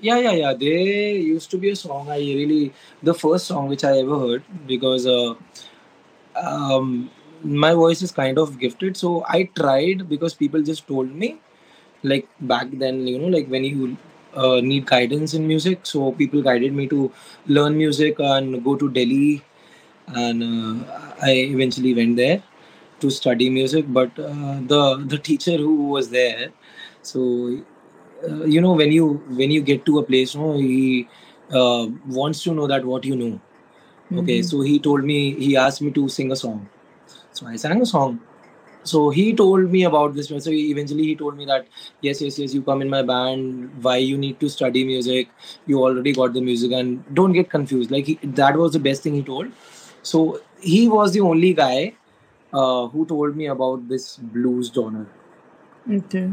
[0.00, 0.52] Yeah, yeah, yeah.
[0.52, 4.42] There used to be a song I really, the first song which I ever heard
[4.66, 5.34] because uh,
[6.36, 7.10] um,
[7.42, 8.98] my voice is kind of gifted.
[8.98, 11.40] So I tried because people just told me,
[12.04, 13.96] like back then, you know, like when you
[14.34, 15.80] uh, need guidance in music.
[15.86, 17.12] So people guided me to
[17.46, 19.42] learn music and go to Delhi.
[20.08, 20.86] And uh,
[21.22, 22.42] I eventually went there
[23.00, 23.86] to study music.
[23.88, 26.52] But uh, the the teacher who was there,
[27.02, 27.58] so
[28.28, 29.06] uh, you know when you
[29.40, 31.08] when you get to a place no he
[31.52, 33.40] uh, wants to know that what you know
[34.20, 34.48] okay Mm-hmm.
[34.48, 36.68] so he told me he asked me to sing a song
[37.32, 38.20] so i sang a song
[38.84, 41.66] so he told me about this so he, eventually he told me that
[42.00, 45.28] yes yes yes you come in my band why you need to study music
[45.66, 49.02] you already got the music and don't get confused like he, that was the best
[49.02, 49.50] thing he told
[50.08, 50.18] So
[50.60, 51.94] he was the only guy
[52.52, 55.06] uh, who told me about this blues genre.
[55.90, 56.30] Okay.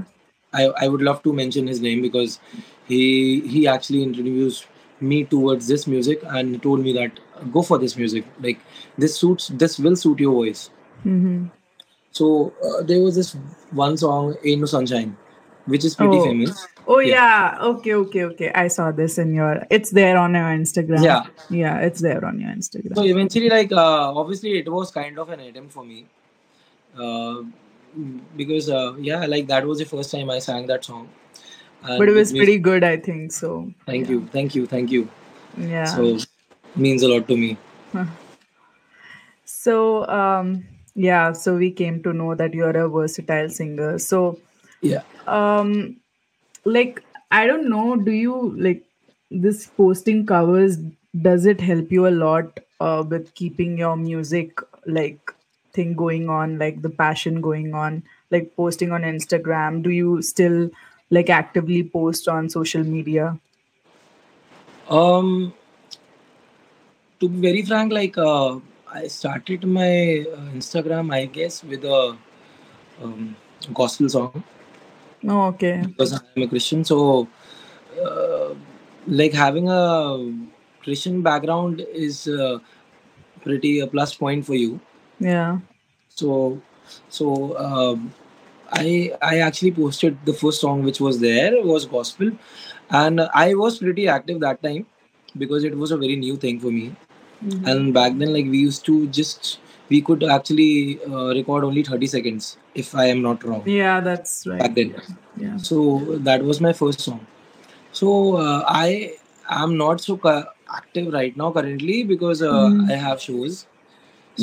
[0.53, 2.39] I, I would love to mention his name because
[2.87, 4.67] he he actually introduced
[4.99, 7.19] me towards this music and told me that
[7.51, 8.59] go for this music like
[8.97, 10.69] this suits this will suit your voice
[11.05, 11.47] Mm-hmm.
[12.11, 13.35] So uh, there was this
[13.71, 15.15] one song ain't no sunshine
[15.65, 16.25] which is pretty Oh.
[16.25, 17.13] famous Oh Yeah.
[17.15, 17.57] yeah.
[17.71, 17.93] Okay.
[17.93, 18.23] Okay.
[18.25, 18.51] Okay.
[18.55, 19.65] I saw this in your.
[19.69, 21.03] It's there on your Instagram.
[21.03, 21.77] yeah Yeah.
[21.87, 22.95] It's there on your Instagram.
[22.95, 25.99] so eventually like uh, obviously it was kind of an attempt for me
[26.99, 27.35] uh,
[28.35, 31.07] because uh, yeah like that was the first time i sang that song
[31.83, 33.31] and But it was with pretty good, I think.
[33.31, 33.71] So.
[33.85, 34.11] thank yeah.
[34.15, 35.07] you thank you thank you
[35.57, 35.85] Yeah.
[35.85, 36.17] so
[36.75, 37.57] means a lot to me
[39.45, 40.63] So um
[40.95, 43.97] yeah, so we came to know that you're a versatile singer.
[43.99, 44.39] So
[44.81, 45.97] yeah um
[46.65, 48.83] like I don't know, do you like
[49.29, 50.77] this posting covers
[51.21, 55.33] does it help you a lot uh, with keeping your music like
[55.73, 59.81] thing going on, like the passion going on, like posting on Instagram?
[59.83, 60.69] Do you still
[61.09, 63.37] like actively post on social media?
[64.89, 65.53] um
[67.19, 68.57] to be very frank like uh,
[68.93, 72.17] i started my uh, instagram i guess with a
[73.03, 73.35] um,
[73.73, 74.43] gospel song
[75.27, 75.83] Oh, okay.
[75.85, 77.27] because i'm a christian so
[78.05, 78.53] uh,
[79.07, 79.81] like having a
[80.83, 82.59] christian background is uh,
[83.43, 84.79] pretty a plus point for you
[85.19, 85.59] Yeah.
[86.09, 86.61] so
[87.09, 87.27] so
[87.65, 88.13] um,
[88.73, 92.31] i i actually posted the first song which was there was gospel
[93.01, 94.85] and i was pretty active that time
[95.43, 96.85] because it was a very new thing for me
[97.43, 97.67] Mhm.
[97.71, 102.07] and back then like we used to just we could actually uh, record only 30
[102.15, 104.59] seconds if i am not wrong Yeah, that's right.
[104.59, 104.93] back then
[105.45, 105.57] Yeah.
[105.57, 105.77] so
[106.29, 107.21] that was my first song
[108.01, 108.13] so
[108.45, 109.13] uh, i
[109.63, 110.43] am not so cu-
[110.81, 112.91] active right now currently because uh, Mhm.
[112.95, 113.65] i have shows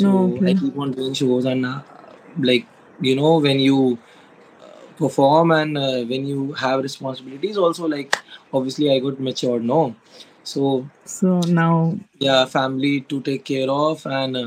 [0.03, 0.51] so Okay.
[0.51, 1.79] i keep on doing shows and uh,
[2.51, 2.65] like
[3.09, 3.79] you know when you
[4.63, 8.15] uh, perform and uh, when you have responsibilities also like
[8.53, 9.81] obviously i got matured no
[10.53, 14.37] so So now yeah family to take care of and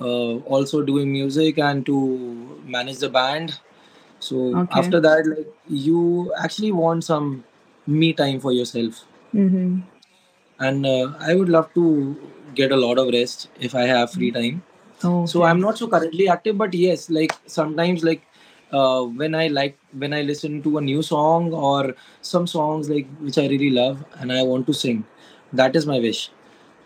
[0.00, 3.58] uh, also doing music and to manage the band.
[4.20, 4.78] So Okay.
[4.80, 7.44] after that like you actually want some
[7.86, 9.04] me time for yourself.
[9.32, 9.80] Hmm
[10.58, 11.84] and uh, i would love to
[12.54, 14.62] get a lot of rest if i have free time.
[15.04, 18.22] Oh, so i'm not so currently active but yes like sometimes like
[18.72, 23.06] uh, when i like when i listen to a new song or some songs like
[23.26, 25.04] which i really love and i want to sing
[25.52, 26.30] that is my wish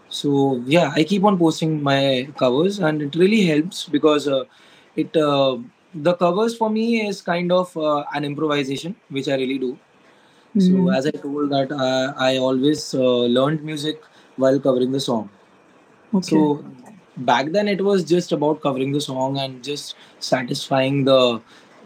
[0.08, 4.44] so yeah i keep on posting my covers and it really helps because uh,
[4.96, 5.56] it uh,
[5.94, 9.72] the covers for me is kind of uh, an improvisation which i really do
[10.66, 10.94] so Mhm.
[10.98, 14.02] as i told that uh, i always uh, learned music
[14.36, 15.28] while covering the song
[16.12, 16.26] Okay.
[16.30, 16.64] so
[17.16, 21.40] back then it was just about covering the song and just satisfying the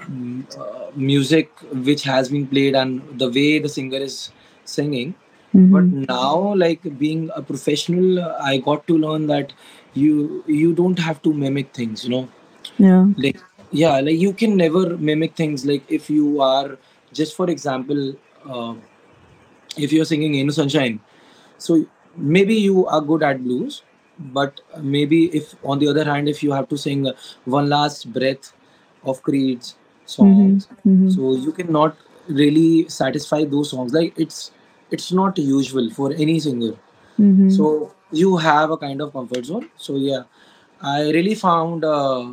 [0.08, 1.50] mm, uh, music
[1.88, 4.30] which has been played and the way the singer is
[4.64, 5.14] singing
[5.74, 6.06] but Mhm.
[6.08, 9.52] now like being a professional i got to learn that
[9.94, 12.28] you you don't have to mimic things you know
[12.78, 13.06] Yeah.
[13.16, 13.40] like
[13.70, 16.78] yeah like you can never mimic things like if you are
[17.12, 18.14] just for example
[18.48, 18.74] uh,
[19.76, 21.00] if you're singing in sunshine
[21.58, 21.84] so
[22.16, 23.82] maybe you are good at blues
[24.18, 27.06] but maybe if on the other hand if you have to sing
[27.44, 28.52] one last breath
[29.04, 30.16] of creed's Mhm.
[30.16, 31.10] songs Mhm.
[31.14, 31.96] so you cannot
[32.28, 34.50] really satisfy those songs like it's
[34.94, 36.74] it's not usual for any singer.
[37.24, 37.50] Mhm.
[37.57, 37.66] so
[38.20, 39.66] you have a kind of comfort zone.
[39.87, 40.24] So yeah
[40.90, 42.24] i really found uh,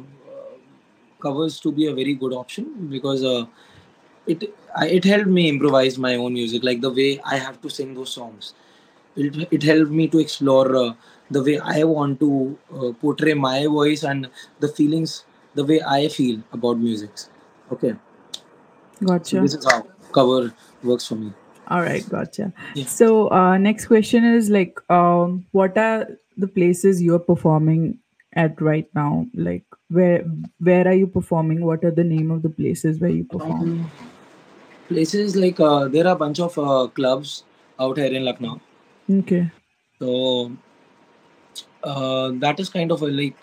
[1.21, 3.45] covers to be a very good option because uh,
[4.27, 4.43] it
[4.75, 7.93] I, it helped me improvise my own music like the way i have to sing
[7.95, 8.53] those songs.
[9.15, 10.93] It, it helped me to explore uh,
[11.31, 16.07] the way i want to uh, portray my voice and the feelings the way i
[16.07, 17.11] feel about music
[17.71, 17.95] okay.
[19.23, 19.39] So Gotcha.
[19.39, 21.33] this is how cover works for me
[21.67, 22.51] All right, gotcha.
[22.73, 27.99] yeah So, uh, next question is like, um, what are the places you're performing
[28.33, 29.27] at right now?
[29.33, 30.23] Like, where
[30.59, 31.63] where are you performing?
[31.65, 33.61] What are the name of the places where you perform?
[33.61, 33.91] um,
[34.89, 37.43] places like uh, there are a bunch of uh, clubs
[37.79, 38.59] out here in lucknow
[39.09, 39.49] Okay.
[39.99, 40.51] so
[41.83, 43.35] uh, that is kind of a like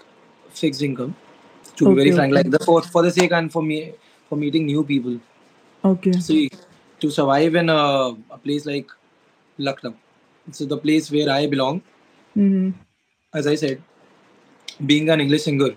[0.50, 1.14] fixed income
[1.76, 2.42] to be very frank Okay.
[2.42, 3.94] like the for, for the sake and for me
[4.28, 5.18] for meeting new people
[5.84, 6.12] Okay.
[6.18, 6.50] see
[7.00, 7.82] to survive in a,
[8.36, 8.88] a place like
[9.58, 9.94] lucknow
[10.52, 11.82] so the place where i belong
[12.36, 12.70] Mm-hmm.
[13.34, 13.82] as i said
[14.90, 15.70] being an english singer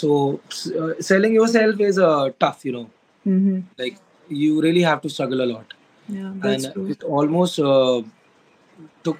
[0.00, 0.40] so
[0.80, 2.86] uh, selling yourself is uh, tough you know
[3.26, 3.60] Mm-hmm.
[3.78, 3.96] like
[4.28, 5.74] you really have to struggle a lot
[6.08, 6.94] Yeah, that's and true.
[6.94, 8.02] it almost uh,
[9.02, 9.18] took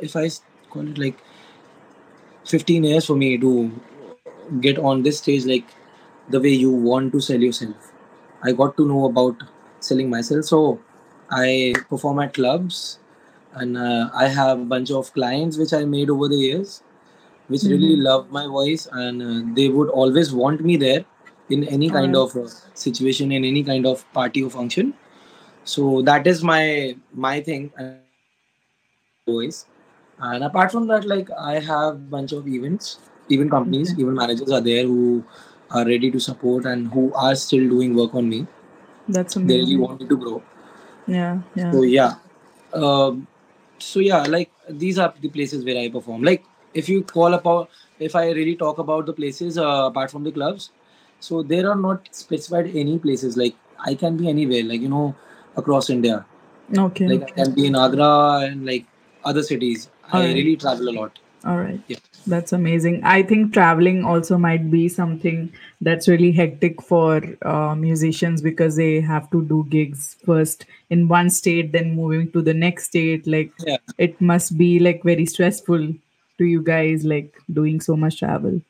[0.00, 0.28] if I
[0.70, 1.18] call it like
[2.44, 3.72] 15 years for me to
[4.60, 5.66] get on this stage like
[6.28, 7.92] the way you want to sell yourself.
[8.42, 9.42] I got to know about
[9.82, 10.44] selling myself.
[10.46, 10.80] So
[11.30, 12.98] I perform at clubs
[13.54, 16.82] and uh, I have a bunch of clients which I made over the years
[17.48, 17.96] which really Mm-hmm.
[17.96, 21.04] love my voice and uh, they would always want me there
[21.50, 24.94] in any kind of uh, situation in any kind of party or function
[25.64, 29.66] so that is my my thing and i really love my voice
[30.18, 33.96] and apart from that like i have a bunch of events even companies Okay.
[33.98, 35.24] even managers are there who
[35.70, 38.46] are ready to support and who are still doing work on me
[39.12, 40.42] That's they really wanted to grow.
[41.06, 41.72] Yeah, yeah.
[41.72, 42.14] so yeah.
[42.72, 43.26] Um,
[43.78, 46.22] so yeah like these are the places where i perform.
[46.22, 46.44] Like
[46.74, 50.32] if you call about if i really talk about the places uh, apart from the
[50.32, 50.70] clubs
[51.20, 53.36] so there are not specified any places.
[53.36, 55.14] Like i can be anywhere like you know
[55.56, 56.24] across india.
[56.76, 57.08] Okay.
[57.08, 58.12] like i can be in agra
[58.46, 58.86] and like
[59.24, 59.90] other cities.
[60.12, 60.34] All i right.
[60.34, 61.80] really travel a lot All right.
[61.86, 63.02] yeah That's amazing.
[63.04, 69.00] I think traveling also might be something that's really hectic for uh, musicians because they
[69.00, 73.26] have to do gigs first in one state, then moving to the next state.
[73.26, 75.94] Like yeah it must be like very stressful
[76.38, 78.60] to you guys, like doing so much travel.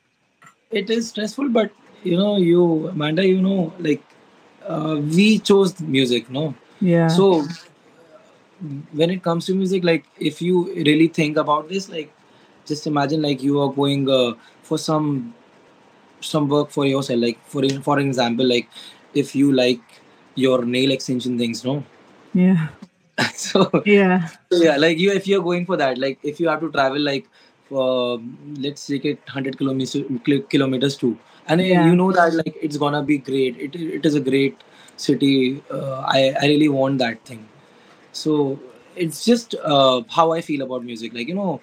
[0.80, 1.70] it is stressful but
[2.02, 4.02] you know you amanda you know like
[4.66, 7.08] uh, we chose music no Yeah.
[7.16, 7.26] so
[8.92, 12.12] when it comes to music like if you really think about this like
[12.66, 15.34] just imagine like you are going uh, for some
[16.20, 18.68] some work for yourself like for for example like
[19.14, 19.80] if you like
[20.34, 21.82] your nail extension things no
[22.34, 22.68] Yeah.
[23.34, 24.28] so Yeah.
[24.50, 27.00] so yeah like you if you're going for that like if you have to travel
[27.00, 27.26] like
[27.68, 28.20] for
[28.66, 29.96] let's take it 100 kilometers
[30.28, 31.12] kil- kilometers too
[31.48, 31.86] and Yeah.
[31.86, 34.56] you know that like it's gonna be great it, it is a great
[34.96, 37.44] city uh, i i really want that thing
[38.12, 38.58] so
[39.04, 41.60] it's just uh, how i feel about music like you know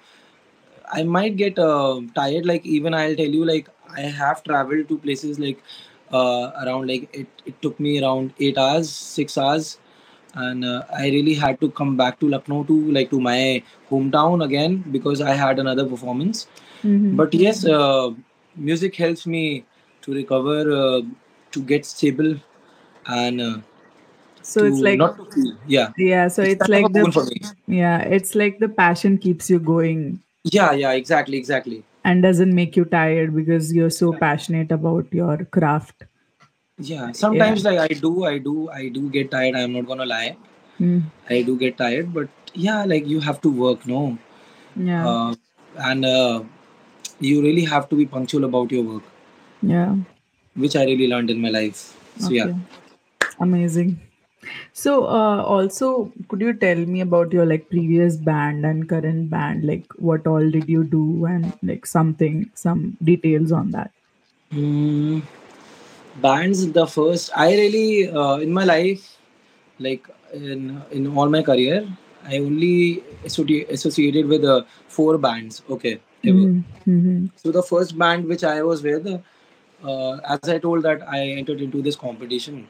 [0.92, 2.46] I might get uh, tired.
[2.46, 5.62] Like even I'll tell you, like I have traveled to places like
[6.12, 9.78] uh, around like it, it took me around eight hours, six hours,
[10.34, 14.44] and uh, I really had to come back to Lucknow to like to my hometown
[14.44, 16.46] again because I had another performance.
[16.82, 18.10] hmm But yes, uh,
[18.56, 19.64] music helps me
[20.02, 21.00] to recover, uh,
[21.52, 22.36] to get stable,
[23.06, 23.58] and uh,
[24.42, 25.52] So it's like not to feel.
[25.66, 26.28] Yeah, yeah.
[26.28, 27.30] So it's it's kind of a like the
[27.66, 28.00] yeah.
[28.00, 31.84] It's like the passion keeps you going Yeah, yeah, exactly, exactly.
[32.10, 36.04] and doesn't make you tired because you're so passionate about your craft.
[36.78, 37.12] Yeah, Yeah.
[37.12, 39.54] sometimes like I do, I do, I do get tired.
[39.62, 40.36] I'm not gonna lie.
[40.80, 41.02] Mm.
[41.36, 44.00] I do get tired, but yeah, like you have to work, no,
[44.88, 45.06] Yeah.
[45.10, 45.34] uh,
[45.90, 46.42] and uh,
[47.28, 49.02] you really have to be punctual about your work,
[49.74, 49.96] Yeah.
[50.66, 51.84] which I really learned in my life.
[52.18, 52.54] So yeah,
[53.40, 54.00] Amazing.
[54.72, 59.64] So, uh, also, could you tell me about your like previous band and current band?
[59.64, 63.90] Like, what all did you do, and like something, some details on that?
[64.52, 65.22] mm,
[66.20, 66.70] bands.
[66.72, 69.16] The first I really uh, in my life,
[69.78, 71.86] like in in all my career,
[72.24, 75.62] I only associ- associated with uh, four bands.
[75.70, 76.50] Okay, ever.
[76.88, 77.26] Mm-hmm.
[77.36, 81.60] So the first band which I was with, uh, as I told that I entered
[81.60, 82.68] into this competition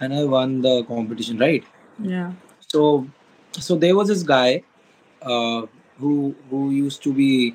[0.00, 1.64] and I won the competition, right?
[1.98, 2.32] Yeah.
[2.68, 3.06] So,
[3.52, 4.62] so there was this guy
[5.22, 5.62] uh,
[5.98, 7.54] who who used to be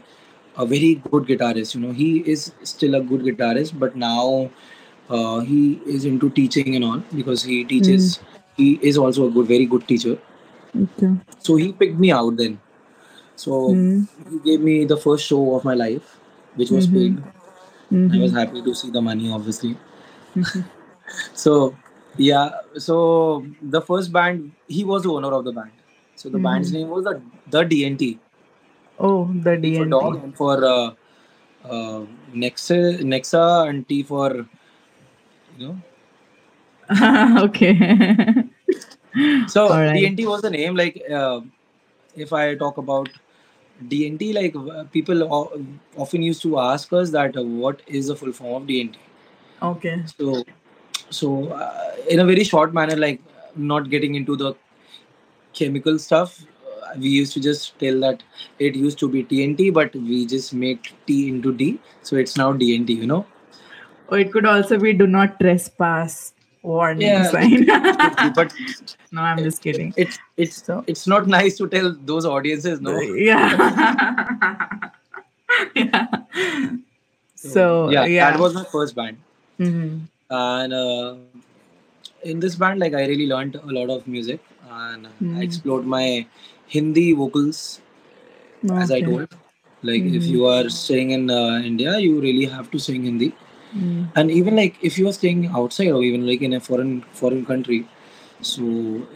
[0.57, 1.75] a very good guitarist.
[1.75, 4.49] You know, he is still a good guitarist, but now
[5.09, 7.69] uh, he is into teaching and all because he Mm.
[7.69, 8.19] teaches.
[8.57, 10.17] He is also a good, very good teacher.
[10.75, 11.09] Okay.
[11.39, 12.59] So he picked me out then.
[13.35, 14.07] So Mm.
[14.31, 16.17] he gave me the first show of my life,
[16.55, 17.15] which was Mm-hmm.
[17.15, 17.17] paid.
[18.13, 18.39] I was Mm-hmm.
[18.39, 19.77] happy to see the money, obviously.
[21.33, 21.75] So
[22.19, 25.71] yeah, so the first band, he was the owner of the band.
[26.15, 26.73] So the band's Mm-hmm.
[26.73, 28.19] name was the the DNT,
[28.99, 30.23] Oh, the D for dog, DNT.
[30.23, 30.91] and for uh,
[31.65, 34.47] uh, Nexa, Nexa, and T for
[35.57, 35.77] you know.
[37.45, 38.43] okay.
[39.47, 39.91] So right.
[39.91, 40.75] DNT was the name.
[40.75, 41.41] Like uh,
[42.15, 43.09] if I talk about
[43.87, 45.23] DNT, like uh, people
[45.95, 48.99] often used to ask us that uh, what is the full form of DNT.
[49.61, 50.05] Okay.
[50.17, 50.45] So
[51.09, 53.21] so uh, in a very short manner, like
[53.55, 54.53] not getting into the
[55.53, 56.41] chemical stuff.
[56.83, 58.23] Uh, we used to just tell that
[58.59, 62.53] it used to be TNT, but we just made T into D, so it's now
[62.53, 62.89] DNT.
[62.89, 63.25] You know?
[64.07, 67.65] Or it could also be do not trespass warning Yeah, sign.
[67.69, 68.53] it could be, but
[69.11, 69.93] no, I'm just kidding.
[69.95, 72.81] it's it's So, it's not nice to tell those audiences.
[72.81, 72.99] No.
[73.01, 74.89] yeah.
[75.75, 76.07] yeah.
[77.35, 79.17] So So, yeah, that was my first band,
[79.57, 79.99] hmm
[80.29, 81.15] and uh,
[82.23, 85.85] in this band, like I really learned a lot of music, and I hmm explored
[85.85, 86.25] my
[86.67, 87.81] Hindi vocals,
[88.77, 89.27] as I told.
[89.89, 90.31] Like if Mhm.
[90.33, 93.29] you are staying in uh, India, you really have to sing Hindi.
[93.77, 94.07] Mm.
[94.15, 97.45] And even like if you are staying outside or even like in a foreign foreign
[97.51, 97.79] country,
[98.53, 98.71] so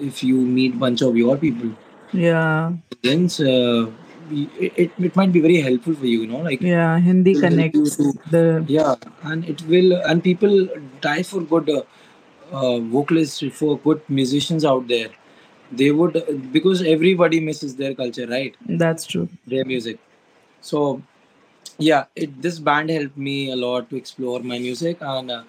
[0.10, 1.72] if you meet bunch of your people,
[2.14, 2.74] Yeah.
[3.04, 3.92] then uh,
[4.32, 7.00] it, it, it might be very helpful for you, you know, like Yeah.
[7.00, 8.66] Hindi it will help you connects to the.
[8.68, 10.68] yeah, and it will and people
[11.02, 11.82] die for good uh,
[12.52, 15.10] uh, vocalists for good musicians out there.
[15.72, 16.18] They would
[16.52, 18.56] because everybody misses their culture, right?
[18.66, 19.30] That's true.
[19.48, 20.00] Their music.
[20.62, 21.02] So
[21.78, 25.44] yeah, it this band helped me a lot to explore my music and uh,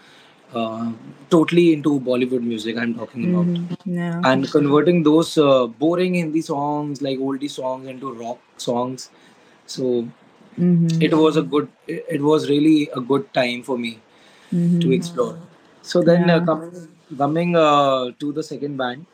[0.54, 0.92] uh,
[1.30, 2.76] totally into Bollywood music.
[2.76, 3.76] I'm talking about Mhm.
[3.96, 4.20] Yeah.
[4.30, 8.38] and converting those uh, boring Hindi songs like oldie songs into rock
[8.68, 9.10] songs.
[9.66, 10.08] So
[10.58, 11.02] Mhm.
[11.08, 11.68] it was a good.
[11.88, 13.92] It was really a good time for me
[14.80, 14.94] to Mhm.
[15.00, 15.36] explore.
[15.82, 16.46] So then uh, Yeah.
[16.50, 16.88] coming
[17.24, 19.06] coming uh, to the second band.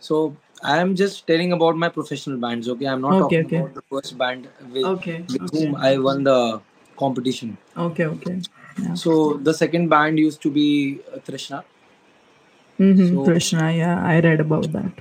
[0.00, 2.68] So I am just telling about my professional bands.
[2.68, 3.42] Okay, I'm not Okay.
[3.42, 3.58] talking Okay.
[3.58, 5.16] about the first band with, Okay.
[5.28, 5.58] with Okay.
[5.66, 6.60] whom I won the
[6.96, 7.56] competition.
[7.76, 8.04] Okay.
[8.06, 8.40] Okay.
[8.82, 8.94] Yeah.
[8.94, 11.64] So the second band used to be uh, Trishna.
[12.78, 13.08] Mm-hmm.
[13.08, 13.76] So Trishna.
[13.76, 14.04] Yeah.
[14.04, 14.92] I read about that.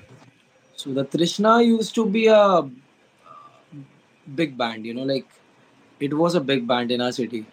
[0.76, 2.70] so the Trishna used to be a
[4.36, 4.86] big band.
[4.86, 5.28] You know, like
[6.00, 7.46] it was a big band in our city.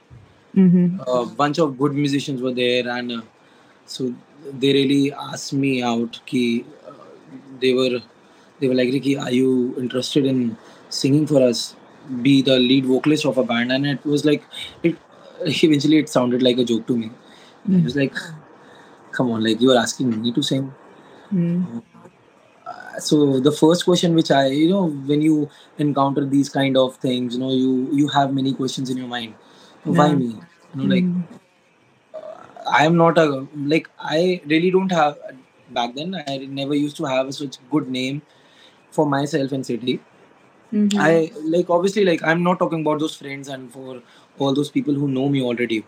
[0.54, 1.00] Mm-hmm.
[1.08, 3.22] A bunch of good musicians were there, and uh,
[3.86, 4.14] so
[4.60, 6.20] they really asked me out.
[6.26, 6.92] Ki, uh,
[7.60, 8.00] they were
[8.60, 10.56] they were like, Ricky, are you interested in
[10.90, 11.74] singing for us?
[12.22, 14.44] Be the lead vocalist of a band, and it was like
[14.82, 14.96] it.
[15.46, 17.06] Eventually, it sounded like a joke to me.
[17.06, 17.84] It Mm.
[17.84, 18.14] was like,
[19.12, 20.72] come on, like you are asking me to sing.
[21.32, 21.82] Mm.
[22.66, 25.48] Uh, so the first question which i you know when you
[25.84, 29.34] encounter these kind of things you know you you have many questions in your mind
[29.84, 30.14] why Yeah.
[30.20, 31.22] me you know like Mm.
[32.80, 33.26] i am not a
[33.74, 35.18] like i really don't have
[35.78, 38.22] back then i never used to have such good name
[38.98, 40.00] for myself in city
[40.72, 41.00] Mm-hmm.
[41.06, 44.00] i like obviously like i'm not talking about those friends and for
[44.38, 45.84] all those people who know me already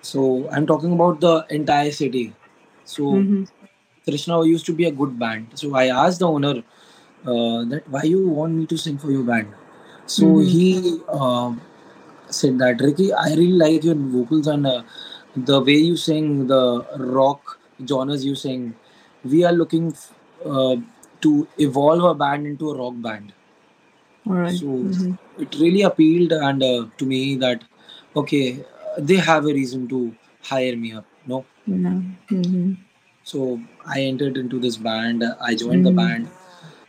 [0.00, 2.32] so i'm talking about the entire city
[2.84, 3.44] so Mm-hmm.
[4.06, 5.48] Trishna used to be a good band.
[5.54, 6.62] So I asked the owner
[7.26, 9.48] uh, that why you want me to sing for your band.
[10.06, 10.52] So Mm-hmm.
[10.52, 11.52] he uh,
[12.28, 14.82] said that Ricky, I really like your vocals and uh,
[15.36, 18.74] the way you sing, the rock genres you sing.
[19.24, 19.94] We are looking
[20.44, 20.76] uh,
[21.22, 23.32] to evolve a band into a rock band.
[24.26, 24.60] All right.
[24.60, 25.12] So Mm-hmm.
[25.38, 27.64] it really appealed and uh, to me that
[28.16, 28.64] okay,
[28.98, 31.04] they have a reason to hire me up.
[31.26, 32.00] No, Yeah.
[32.30, 32.72] Mm-hmm.
[33.24, 35.24] so I entered into this band.
[35.40, 35.96] I joined the Mm-hmm.
[35.98, 36.28] band,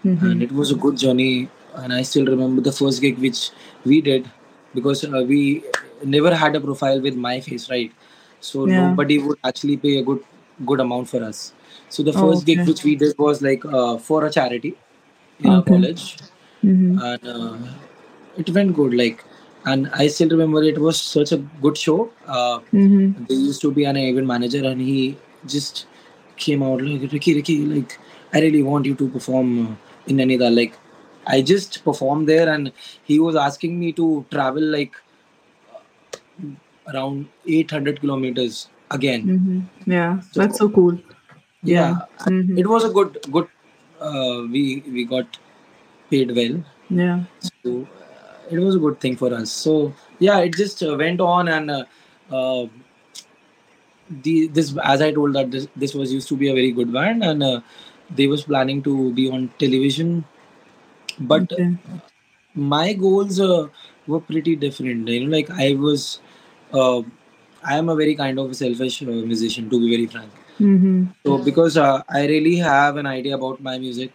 [0.06, 0.32] Mm-hmm.
[0.32, 1.50] and it was a good journey.
[1.76, 3.52] And I still remember the first gig which
[3.86, 4.30] we did
[4.74, 5.64] because uh, we
[6.04, 7.92] never had a profile with my face, right?
[8.40, 8.76] So Yeah.
[8.76, 10.24] nobody would actually pay a good
[10.66, 11.54] good amount for us.
[11.90, 14.76] So the Oh, first gig which we did was like uh, for a charity
[15.40, 16.18] in our college,
[16.64, 16.98] Mm-hmm.
[16.98, 17.58] and uh,
[18.38, 18.94] it went good.
[18.94, 19.24] Like,
[19.66, 22.12] and I still remember it was such a good show.
[22.28, 23.26] Uh, Mm-hmm.
[23.26, 25.86] there used to be an event manager, and he just
[26.38, 27.98] came out like Ricky, Ricky, like
[28.34, 30.56] I really want you to perform in Nainital.
[30.56, 30.74] Like,
[31.28, 32.72] I just performed there, and
[33.04, 34.94] he was asking me to travel like
[36.94, 39.24] around 800 kilometers again.
[39.34, 39.92] Mm-hmm.
[39.92, 40.22] Yeah.
[40.34, 40.94] That's So so cool.
[41.64, 41.74] Yeah.
[41.74, 41.96] yeah,
[42.28, 42.58] Mm-hmm.
[42.58, 43.48] it was a good good.
[44.00, 45.38] Uh, we we got
[46.10, 46.56] paid well,
[46.90, 47.24] Yeah.
[47.50, 47.88] so
[48.50, 49.52] it was a good thing for us.
[49.52, 51.72] So yeah, it just uh, went on and.
[51.72, 51.84] Uh,
[52.32, 52.68] uh,
[54.24, 56.92] the this as I told that this this was used to be a very good
[56.94, 57.62] band and uh,
[58.10, 60.26] they was planning to be on television,
[61.20, 61.78] but Okay.
[62.56, 63.68] my goals uh,
[64.08, 65.08] were pretty different.
[65.08, 66.22] You know, like I was,
[66.74, 67.02] uh,
[67.64, 70.32] I am a very kind of a selfish uh, musician to be very frank.
[70.60, 71.06] Mm-hmm.
[71.26, 74.12] So because uh, I really have an idea about my music,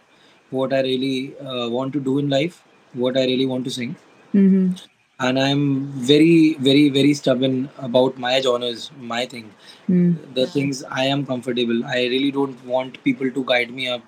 [0.49, 2.63] what I really uh, want to do in life,
[2.93, 3.95] what I really want to sing,
[4.33, 4.75] Mm-hmm.
[5.27, 5.63] and I'm
[6.09, 9.51] very very very stubborn about my genres, my thing.
[9.89, 10.33] Mm.
[10.35, 11.83] the things I am comfortable.
[11.85, 14.03] I really don't want people to guide me up.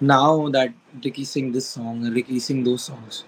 [0.00, 0.72] Now that
[1.04, 3.24] Ricky sing this song, Ricky sing those songs.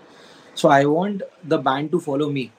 [0.54, 2.52] So I want the band to follow me.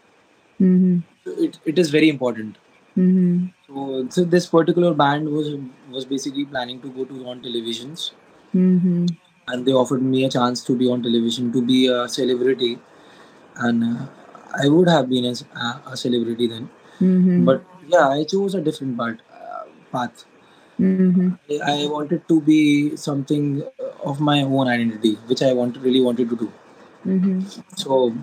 [0.61, 0.99] Mm-hmm.
[1.45, 2.57] It, it is very important.
[2.97, 3.47] Mm-hmm.
[3.67, 5.55] So, so this particular band was
[5.89, 8.11] was basically planning to go to on televisions,
[8.55, 9.05] Mm-hmm.
[9.47, 12.79] and they offered me a chance to be on television to be a celebrity,
[13.57, 14.05] and uh,
[14.63, 15.35] I would have been a,
[15.87, 16.69] a celebrity then.
[16.99, 17.45] Mm-hmm.
[17.45, 20.25] But yeah, I chose a different part, uh, path.
[20.79, 21.29] Mm-hmm.
[21.63, 23.63] I wanted to be something
[24.03, 26.51] of my own identity, which I wanted really wanted to do.
[27.05, 27.39] Mm-hmm.
[27.75, 28.15] So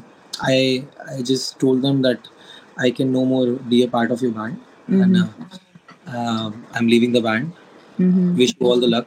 [0.43, 2.29] I I just told them that
[2.77, 6.17] I can no more be a part of your band, and Mm-hmm.
[6.17, 7.53] uh, um, I'm leaving the band.
[7.99, 8.37] Mm-hmm.
[8.37, 9.07] Wish you all the luck.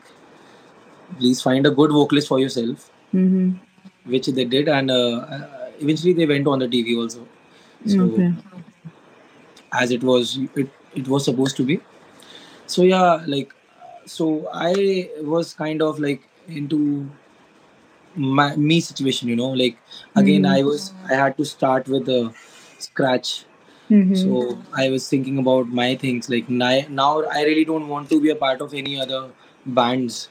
[1.20, 4.12] Please find a good vocalist for yourself, Mm-hmm.
[4.12, 7.28] which they did, and uh, uh, eventually they went on the TV also.
[7.86, 8.34] So Okay.
[9.74, 11.80] as it was it, it was supposed to be.
[12.68, 13.54] So yeah, like
[14.06, 17.10] so I was kind of like into
[18.16, 19.78] my me situation, you know, like
[20.16, 20.54] again Mm-hmm.
[20.56, 22.34] I was I had to start with a
[22.80, 23.46] scratch.
[23.90, 24.14] Mm-hmm.
[24.16, 28.30] So I was thinking about my things like now, I really don't want to be
[28.30, 29.30] a part of any other
[29.66, 30.30] bands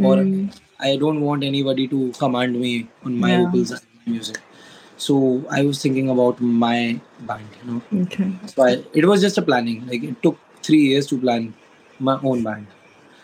[0.00, 0.46] or Mm-hmm.
[0.80, 3.38] I don't want anybody to command me on my Yeah.
[3.38, 4.38] vocals and music.
[4.96, 8.02] So I was thinking about my band, you know.
[8.04, 8.32] Okay.
[8.46, 9.86] So I, it was just a planning.
[9.86, 11.54] Like it took three years to plan
[11.98, 12.66] my own band.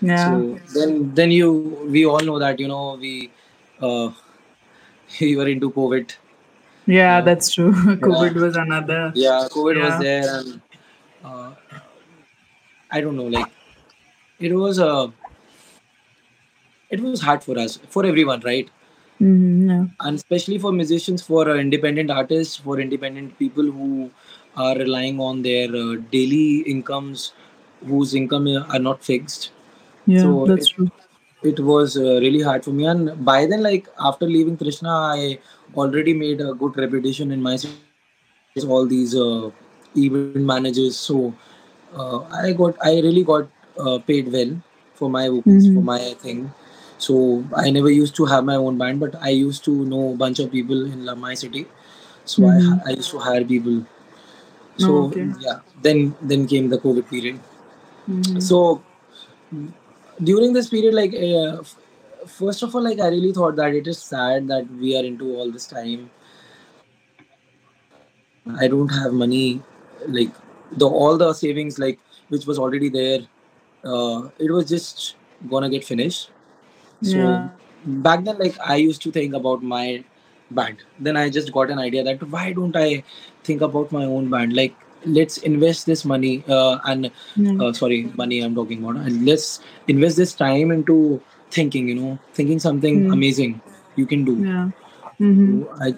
[0.01, 0.25] Yeah.
[0.25, 1.53] So then, then you,
[1.89, 3.31] we all know that you know we,
[3.81, 4.11] uh,
[5.21, 6.15] we were into COVID.
[6.85, 7.73] Yeah, You know, that's true.
[7.73, 9.13] COVID yeah, was another.
[9.15, 10.61] yeah, COVID was there, and
[11.25, 11.53] uh,
[12.91, 13.47] I don't know, like
[14.41, 15.09] it was uh,
[16.91, 18.69] it was hard for us, for everyone, right?
[19.23, 19.69] Mm-hmm.
[19.71, 19.87] Yeah.
[20.01, 24.11] and especially for musicians for uh, independent artists for independent people who
[24.57, 27.33] are relying on their uh, daily incomes
[27.87, 29.51] whose income uh, are not fixed
[30.07, 30.91] Yeah, so that's it, true.
[31.43, 35.39] it was uh, really hard for me and by then like after leaving Trishna i
[35.77, 37.57] already made a good reputation in my
[37.99, 38.41] all these uh,
[39.49, 40.61] event managers so
[41.31, 43.09] uh, i got i really got
[43.39, 44.53] uh, paid well
[44.95, 45.87] for my vocals for Mm-hmm.
[45.91, 46.41] my thing
[47.05, 47.15] so
[47.63, 50.39] i never used to have my own band but i used to know a bunch
[50.45, 51.67] of people in my city
[52.25, 52.89] so I, Mm-hmm.
[52.89, 53.85] I used to hire people
[54.81, 55.27] Oh, so okay.
[55.47, 57.41] yeah then then came the covid period
[58.09, 58.39] Mm-hmm.
[58.41, 58.83] so
[60.23, 61.63] during this period like uh,
[62.27, 65.35] first of all like i really thought that it is sad that we are into
[65.37, 66.11] all this time
[68.63, 69.61] i don't have money
[70.09, 70.33] like
[70.77, 71.99] the all the savings like
[72.29, 73.21] which was already there
[73.85, 75.17] uh, it was just
[75.51, 76.31] gonna get finished
[77.03, 77.49] so Yeah.
[78.07, 80.05] back then like i used to think about my
[80.59, 83.03] band then i just got an idea that why don't i
[83.45, 84.75] think about my own band like
[85.05, 87.57] let's invest this money uh, and Yeah.
[87.61, 89.49] uh, sorry money i'm talking about and let's
[89.95, 90.97] invest this time into
[91.59, 93.13] thinking you know thinking something Mm.
[93.19, 93.61] amazing
[93.97, 94.71] you can do Yeah.
[95.21, 95.63] Mm-hmm.
[95.63, 95.95] so i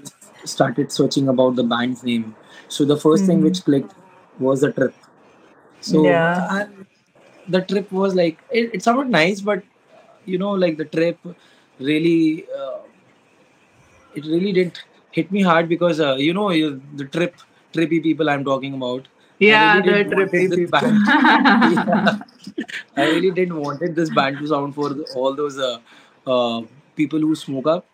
[0.55, 2.35] started searching about the band's name
[2.69, 3.49] so the first thing Mm-hmm.
[3.51, 3.95] which clicked
[4.49, 4.95] was the trip
[5.81, 6.47] so Yeah.
[6.59, 6.87] and
[7.49, 9.63] the trip was like it, it sounded nice but
[10.27, 11.19] you know like the trip
[11.79, 12.79] really uh,
[14.15, 17.35] it really didn't hit me hard because uh, you know you, the trip
[17.75, 19.07] trippy people i'm talking about
[19.39, 20.59] Yeah, really the trippy people.
[20.75, 21.01] band
[21.63, 22.17] yeah
[22.97, 25.79] i really didn't wanted this band to sound for the, all those uh,
[26.27, 26.63] uh,
[26.97, 27.87] people who smoke up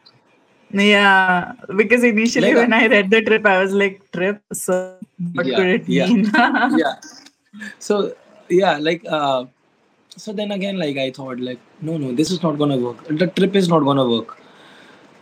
[0.73, 4.43] Yeah, because initially like uh, when I read the trip, I was like, trip?
[4.53, 4.97] So
[5.35, 6.31] what could it yeah mean?
[6.69, 6.95] yeah
[7.79, 8.15] so
[8.49, 9.45] yeah like uh,
[10.17, 13.07] so then again like i thought like no no this is not gonna work.
[13.09, 14.37] The trip is not gonna work.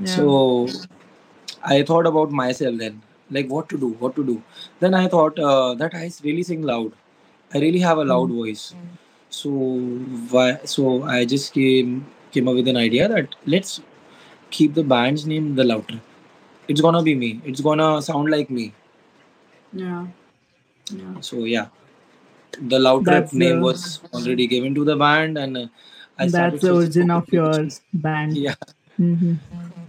[0.00, 0.06] Yeah.
[0.06, 0.68] so
[1.64, 3.02] i thought about myself then.
[3.30, 4.42] Like what to do what to do?
[4.80, 6.92] Then i thought uh, that i really sing loud.
[7.54, 8.36] I really have a loud Mm.
[8.42, 8.74] voice.
[9.30, 9.50] So
[10.34, 13.80] why so i just came came up with an idea that let's
[14.50, 16.02] keep the band's name the loud trip
[16.68, 17.40] it's gonna be me.
[17.44, 18.72] It's gonna sound like me.
[19.72, 20.06] Yeah.
[20.90, 21.20] Yeah.
[21.20, 21.66] so yeah
[22.60, 25.66] the loud That's name was already given to the band and uh,
[26.18, 28.32] i that's the origin of your band.
[28.32, 28.54] yeah
[29.00, 29.34] Mm-hmm.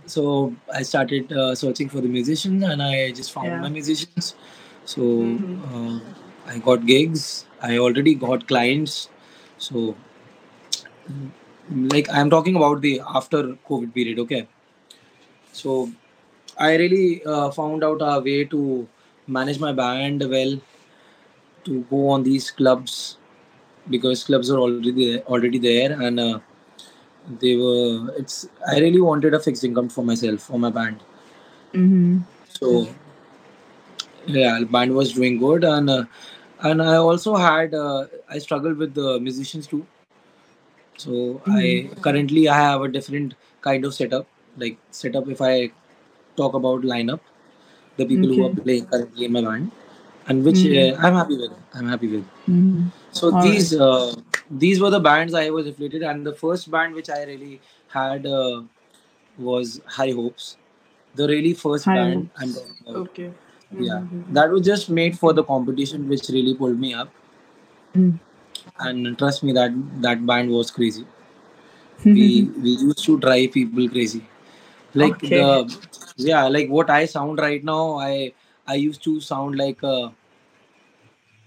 [0.06, 3.62] so i started uh, searching for the musicians and i just found Yeah.
[3.62, 4.36] my musicians
[4.86, 5.64] so Mm-hmm.
[5.70, 6.00] uh,
[6.48, 9.10] i got gigs i already got clients
[9.58, 9.96] so
[11.94, 14.48] like i'm talking about the after covid period okay
[15.52, 15.90] so
[16.58, 18.88] i really uh, found out a way to
[19.38, 20.54] manage my band well
[21.70, 23.18] to go on these clubs
[23.90, 26.40] because clubs are already there, already there and uh,
[27.42, 31.00] they were it's i really wanted a fixed income for myself for my band
[31.74, 32.20] Mm-hmm.
[32.50, 32.90] so
[34.28, 36.04] yeah the band was doing good and uh,
[36.64, 39.86] and i also had uh, i struggled with the musicians too
[41.04, 41.14] so
[41.48, 41.60] Mm-hmm.
[41.60, 43.36] i currently i have a different
[43.68, 44.28] kind of setup
[44.64, 45.54] like setup if i
[46.42, 47.22] talk about lineup
[47.98, 49.72] the people who are playing currently in my band
[50.30, 50.96] and which Mm-hmm.
[50.96, 52.88] uh, i'm happy with i'm happy with Mm-hmm.
[53.12, 53.82] so All these right.
[53.88, 54.16] uh,
[54.64, 57.62] these were the bands i was affiliated and the first band which i really
[57.98, 58.62] had uh,
[59.50, 60.58] was high hopes
[61.16, 62.60] the really first High band i'm hopes.
[62.60, 63.32] talking about Okay.
[63.90, 64.34] yeah Mm-hmm.
[64.40, 67.10] that was just made for the competition which really pulled me up
[67.96, 68.20] Mm.
[68.80, 69.72] and trust me that
[70.02, 71.06] that band was crazy
[72.14, 74.22] we we used to drive people crazy
[74.94, 75.30] like okay.
[75.38, 75.48] the
[76.18, 78.32] yeah like what i sound right now i
[78.68, 80.10] i used to sound like uh,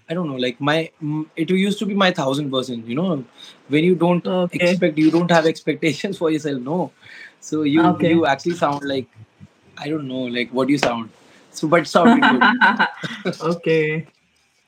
[0.09, 0.89] i don't know like my
[1.35, 3.23] it used to be my thousand percent you know
[3.67, 4.59] when you don't Okay.
[4.59, 6.91] expect you don't have expectations for yourself no
[7.39, 8.09] so you Okay.
[8.09, 9.07] you actually sound like
[9.77, 11.09] I don't know, like what you sound.
[11.51, 12.43] So, but sounded good.
[13.41, 14.07] okay.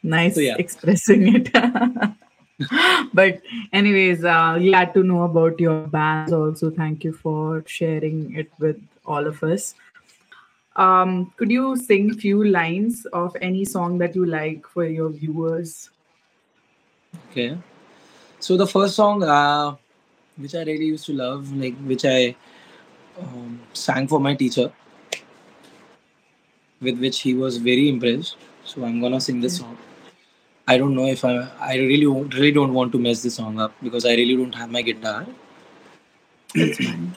[0.03, 0.55] Nice So yeah.
[0.57, 1.51] expressing it.
[3.13, 3.41] but
[3.73, 6.69] anyways, uh, glad to know about your bands also.
[6.71, 9.75] Thank you for sharing it with all of us.
[10.75, 15.09] Um, could you sing a few lines of any song that you like for your
[15.09, 15.89] viewers?
[17.29, 17.57] Okay.
[18.39, 19.75] So the first song, uh,
[20.37, 22.35] which I really used to love, like which I
[23.19, 24.71] um, sang for my teacher,
[26.81, 28.35] with which he was very impressed.
[28.65, 29.77] So I'm gonna sing this song.
[30.67, 33.73] I don't know if I I really really don't want to mess this song up
[33.81, 35.25] because I really don't have my guitar.
[36.53, 37.13] That's fine.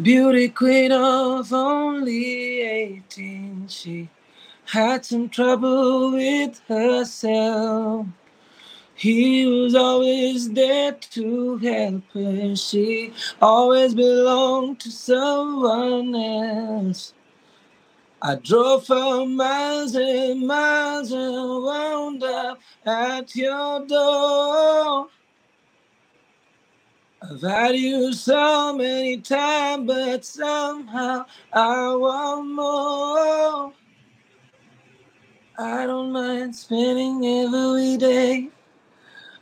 [0.00, 4.08] Beauty queen of only 18, she
[4.66, 8.06] had some trouble with herself.
[8.94, 12.56] He was always there to help her.
[12.56, 13.12] She
[13.42, 17.12] always belonged to someone else.
[18.22, 25.08] I drove for miles and miles and wound up at your door.
[27.22, 33.72] I've had you so many times, but somehow I want more.
[35.58, 38.48] I don't mind spending every day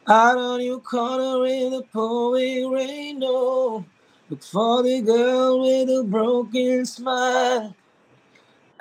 [0.08, 3.20] out on your corner in the pouring rain.
[3.20, 3.84] No,
[4.30, 7.74] look for the girl with a broken smile.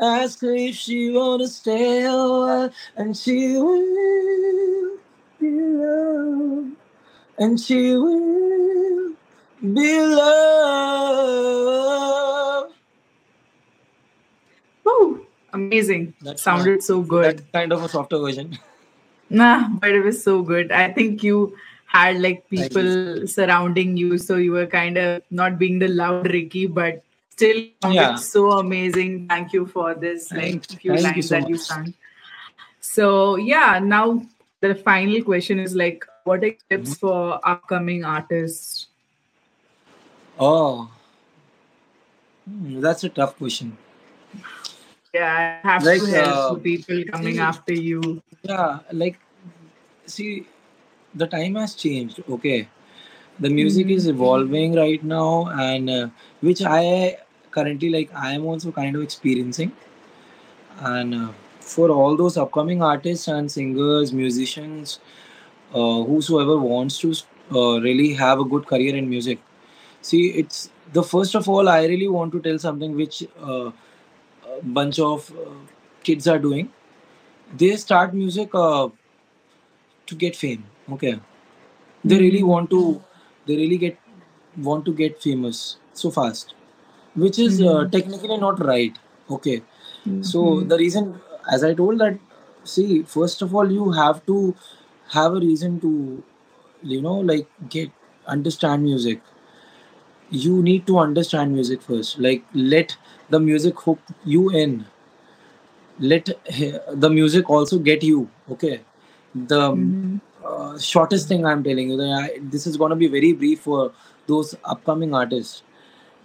[0.02, 4.98] Ask her if she wanna stay a while, and she will
[5.40, 6.76] be loved,
[7.40, 9.14] and she will
[9.62, 11.40] be loved.
[14.84, 15.26] Woo!
[15.54, 16.14] Amazing.
[16.22, 17.44] That's my, Sounded so good.
[17.52, 18.58] kind of a softer version.
[19.30, 20.72] Nah, but it was so good.
[20.72, 25.80] I think you had like people surrounding you, so you were kind of not being
[25.80, 28.16] the loud Ricky, but still Yeah.
[28.16, 29.28] so amazing.
[29.28, 31.94] Thank you for this like Thank, few thank you lines so that you sang.
[32.82, 34.22] So yeah, now
[34.62, 37.02] the final question is like, what are tips Mhm.
[37.06, 38.90] for upcoming artists?
[40.40, 40.90] Oh,
[42.46, 43.78] hmm, that's a tough question.
[45.14, 48.22] Yeah, I have Like, to help uh, people coming see, after you.
[48.44, 49.20] yeah, like,
[50.06, 50.46] see,
[51.14, 52.22] the time has changed.
[52.30, 52.68] Okay,
[53.40, 53.96] the music Mm-hmm.
[53.98, 56.08] is evolving right now, and uh,
[56.42, 57.18] which I
[57.52, 58.14] currently like.
[58.16, 59.72] I am also kind of experiencing,
[60.80, 65.00] and uh, for all those upcoming artists and singers, musicians,
[65.74, 67.14] uh, whosoever wants to
[67.54, 69.40] uh, really have a good career in music.
[70.02, 73.72] See, it's the first of all, I really want to tell something which uh,
[74.58, 75.52] a bunch of uh,
[76.04, 76.72] kids are doing.
[77.58, 78.90] They start music uh,
[80.08, 80.64] to get fame.
[80.92, 81.20] Okay,
[82.04, 82.44] they really Mm-hmm.
[82.44, 83.02] want to,
[83.46, 83.98] they really get
[84.58, 86.54] want to get famous so fast,
[87.16, 87.92] which is uh, Mm-hmm.
[87.92, 88.98] technically not right.
[89.30, 89.62] Okay,
[90.22, 90.64] so Mm-hmm.
[90.64, 91.20] the reason,
[91.52, 92.18] as I told that,
[92.64, 94.56] see, first of all, you have to
[95.12, 96.24] have a reason to,
[96.84, 97.92] you know, like get
[98.28, 99.22] understand music.
[100.32, 102.18] You need to understand music first.
[102.20, 102.98] Like let
[103.30, 104.86] the music hook you in.
[106.00, 106.30] Let
[106.92, 108.30] the music also get you.
[108.52, 108.82] Okay,
[109.34, 110.18] the Mm-hmm.
[110.46, 111.98] uh, shortest thing I'm telling you.
[111.98, 113.92] That I, this is gonna be very brief for
[114.28, 115.64] those upcoming artists.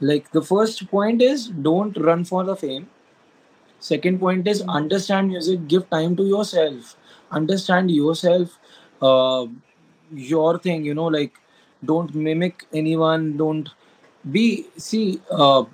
[0.01, 2.89] Like the first point is don't run for the fame
[3.80, 6.97] second point is understand music give time to yourself
[7.31, 8.59] understand yourself
[9.03, 9.47] uh,
[10.14, 11.33] your thing you know like
[11.85, 13.70] don't mimic anyone don't
[14.31, 15.64] be see uh,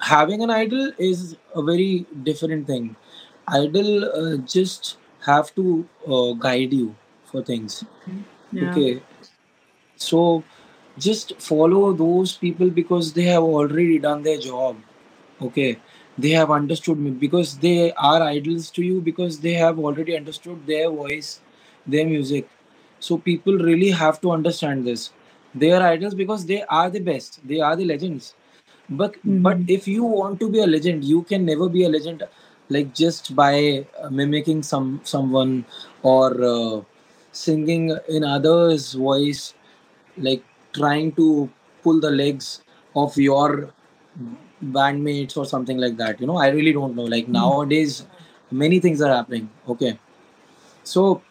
[0.00, 2.96] having an idol is a very different thing.
[3.48, 4.96] Idol uh, just
[5.26, 6.94] have to uh, guide you
[7.24, 7.84] for things
[8.52, 8.68] Yeah.
[8.68, 9.02] okay?
[9.96, 10.44] So
[10.98, 14.76] just follow those people because they have already done their job
[15.42, 15.78] okay
[16.18, 20.66] they have understood me because they are idols to you because they have already understood
[20.66, 21.40] their voice
[21.86, 22.48] their music.
[22.98, 25.10] So people really have to understand this.
[25.54, 27.40] They are idols because they are the best.
[27.46, 28.34] They are the legends.
[28.88, 29.64] But but Mm-hmm.
[29.66, 32.22] if you want to be a legend you can never be a legend
[32.68, 35.64] like just by uh, mimicking some someone
[36.02, 36.80] or uh,
[37.32, 39.54] singing in others voice
[40.16, 40.42] like
[40.72, 41.50] trying to
[41.82, 42.62] pull the legs
[42.94, 43.72] of your
[44.72, 47.04] bandmates or something like that you know i really don't know.
[47.04, 48.06] Like nowadays
[48.50, 49.98] many things are happening okay?
[50.84, 51.22] So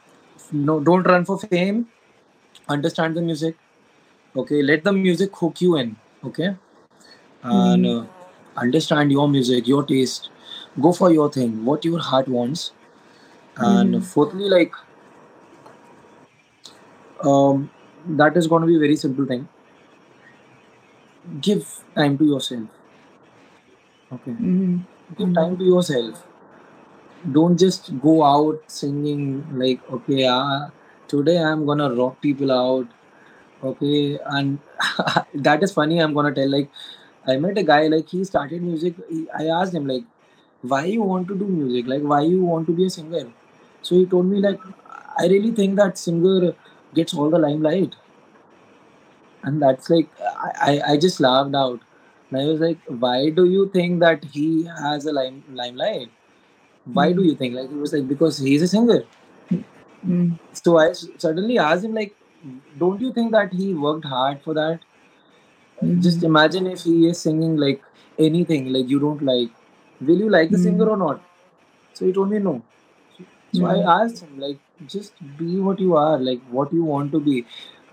[0.52, 1.88] no don't run for fame.
[2.68, 3.56] Understand the music
[4.36, 4.62] okay?
[4.62, 6.56] Let the music hook you in okay?
[7.44, 7.86] And Mm-hmm.
[7.86, 8.06] uh,
[8.58, 10.30] understand your music your taste.
[10.82, 12.72] Go for your thing what your heart wants.
[13.58, 14.04] And Mm-hmm.
[14.06, 14.74] fourthly like
[17.24, 17.70] um
[18.22, 19.48] that is going to be a very simple thing.
[21.42, 22.68] Give time to yourself
[24.14, 24.32] okay.
[24.32, 24.86] Mhm.
[25.18, 26.24] give time to yourself
[27.32, 29.24] don't just go out singing
[29.62, 30.68] like okay uh,
[31.08, 32.88] today i'm gonna rock people out
[33.64, 34.60] okay and
[35.48, 36.70] that is funny i'm gonna tell like
[37.28, 40.06] i met a guy like he started music he, i asked him like
[40.62, 41.88] why you want to do music?
[41.88, 43.32] Like why you want to be a singer?
[43.84, 44.60] So he told me like
[45.20, 46.54] i really think that singer
[46.96, 47.96] gets all the limelight.
[49.44, 51.82] And that's like i i, I just laughed out
[52.34, 56.10] and i was like why do you think that he has a lime, limelight
[56.86, 57.28] why do Mm.
[57.30, 59.04] you think like he was like because he's a singer
[60.06, 60.38] Mm.
[60.60, 60.92] so i
[61.24, 62.16] suddenly asked him like
[62.84, 64.80] don't you think that he worked hard for that
[66.06, 66.26] just Mhm.
[66.30, 67.82] imagine if he is singing like
[68.28, 69.50] anything like you don't like
[70.02, 70.94] will you like the singer Mm.
[70.94, 71.22] or not
[71.94, 72.54] so he told me no
[73.58, 73.88] so i Mm.
[73.98, 74.60] asked him like
[74.96, 77.38] just be what you are like what you want to be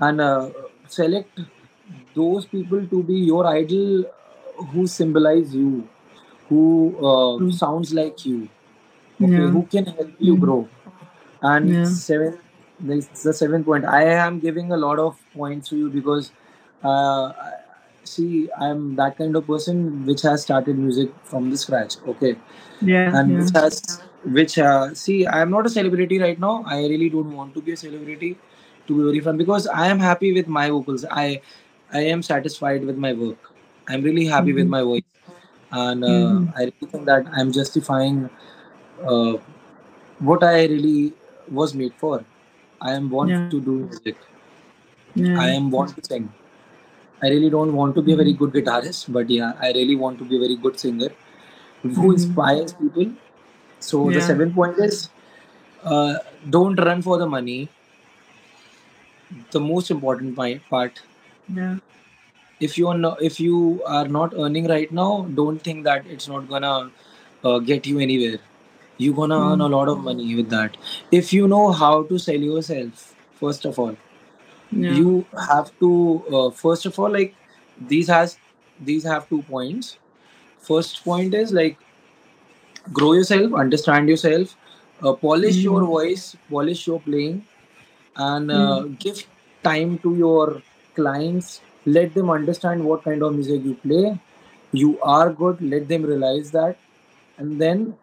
[0.09, 0.51] and uh,
[0.99, 1.41] select
[2.21, 4.05] those people to be your idol
[4.73, 5.89] who symbolize you
[6.49, 6.63] who
[7.11, 7.53] uh, True.
[7.53, 8.49] sounds like you
[9.23, 9.51] okay Yeah.
[9.57, 10.41] who can help you Mm.
[10.47, 10.61] grow
[11.53, 11.85] and Yeah.
[11.85, 12.39] seven
[12.91, 16.31] this the seventh point i am giving a lot of points to you because
[16.93, 17.33] uh,
[18.13, 22.33] see i'm that kind of person which has started music from the scratch okay
[22.81, 23.11] Yeah.
[23.19, 23.39] and Yeah.
[23.41, 23.81] which has
[24.39, 27.63] which uh, see i am not a celebrity right now i really don't want to
[27.69, 28.31] be a celebrity
[28.87, 31.27] to be very frank because i am happy with my vocals i
[32.01, 33.50] i am satisfied with my work
[33.91, 34.75] i'm really happy with Mhm.
[34.77, 35.09] my voice
[35.85, 36.53] and uh, Mhm.
[36.57, 38.19] i really think that i'm justifying
[39.15, 39.35] uh,
[40.31, 41.13] what I really
[41.51, 42.25] was made for.
[42.81, 43.49] I am born Yeah.
[43.51, 44.17] to do music.
[45.15, 45.41] Yeah.
[45.41, 46.29] I am born to sing.
[47.23, 48.39] I really don't want to be a very Mhm.
[48.43, 51.11] good guitarist, but yeah, I really want to be a very good singer
[51.83, 52.13] who Mhm.
[52.19, 53.11] inspires people.
[53.91, 54.27] So the Yeah.
[54.31, 55.01] seventh point is
[55.85, 56.15] uh,
[56.59, 57.61] don't run for the money.
[59.51, 60.37] The most important
[60.69, 61.01] part.
[61.55, 61.77] Yeah.
[62.61, 66.29] If you are not, if you are not earning right now, don't think that it's
[66.29, 66.91] not gonna
[67.45, 68.39] uh, get you anywhere.
[68.99, 69.71] You're gonna earn a Mm.
[69.77, 70.77] lot of money with that.
[71.11, 73.97] If you know how to sell yourself, first of all,
[74.73, 74.95] Yeah.
[75.01, 75.91] you have to
[76.39, 77.35] uh, first of all like
[77.93, 78.39] these has
[78.91, 79.97] these have two points
[80.69, 81.79] first point is like
[82.93, 84.57] grow yourself understand yourself
[85.03, 85.87] uh, polish your Mhm.
[85.95, 87.37] voice polish your playing
[88.29, 88.99] and uh, Mm.
[89.05, 89.23] give
[89.69, 90.63] time to your
[90.95, 94.19] clients let them understand what kind of music you play.
[94.73, 95.61] You are good.
[95.63, 96.79] Let them realize that.
[97.39, 97.97] And then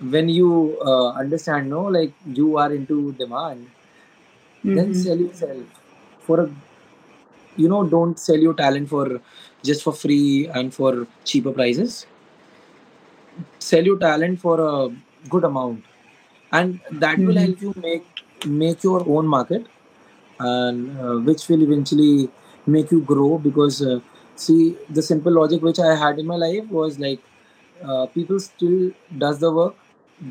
[0.00, 3.68] when you uh, understand no like you are into demand
[4.64, 4.94] then Mhm.
[4.94, 5.66] sell yourself
[6.20, 6.50] for a
[7.56, 9.20] you know don't sell your talent for
[9.62, 12.06] just for free and for cheaper prices.
[13.58, 14.94] Sell your talent for a
[15.28, 15.84] good amount.
[16.52, 17.44] And that will Mhm.
[17.44, 18.04] help you make
[18.46, 19.66] make your own market
[20.40, 22.30] and uh, which will eventually
[22.66, 24.00] make you grow because uh,
[24.36, 27.20] see the simple logic which i had in my life was like
[27.88, 28.92] uh, people still
[29.24, 29.74] does the work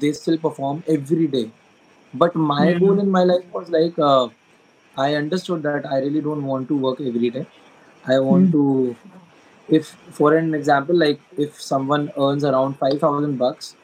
[0.04, 1.50] they still perform every day
[2.14, 2.80] but my Yeah.
[2.80, 4.28] goal in my life was like uh,
[4.98, 7.46] i understood that i really don't want to work every day
[8.08, 8.52] i want Mm.
[8.52, 8.66] to
[9.80, 9.88] if
[10.20, 13.76] for an example like if someone earns around 5000 bucks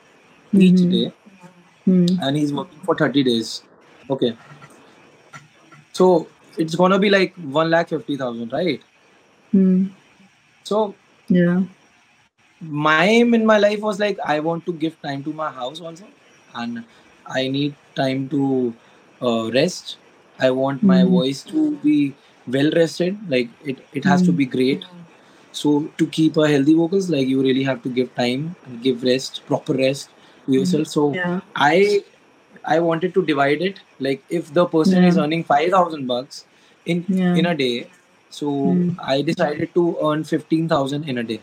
[0.68, 0.90] each Mhm.
[0.96, 1.06] day
[1.88, 2.22] Mm.
[2.22, 3.64] and he's working for 30 days
[4.10, 4.36] okay
[5.94, 6.28] so
[6.58, 8.82] it's gonna be like 1 lakh 50,000 right
[9.56, 9.90] Mm.
[10.64, 10.96] so
[11.30, 11.62] Yeah.
[12.62, 15.80] my aim in my life was like i want to give time to my house
[15.82, 16.06] also
[16.56, 16.84] and
[17.40, 18.74] i need time to
[19.22, 19.98] uh, rest
[20.40, 21.12] i want my Mhm.
[21.16, 21.98] voice to be
[22.56, 24.38] well rested like it, it has to Mm.
[24.42, 24.86] be great
[25.62, 29.04] so to keep a healthy vocals like you really have to give time and give
[29.12, 30.10] rest proper rest
[30.46, 30.58] to Mm.
[30.60, 31.40] yourself so Yeah.
[31.56, 31.76] i
[32.76, 35.10] i wanted to divide it like if the person Yeah.
[35.10, 36.46] is earning 5000 bucks
[36.86, 37.36] in Yeah.
[37.42, 37.76] in a day
[38.40, 38.96] so Mm.
[39.16, 41.40] i decided to earn 15000 in a day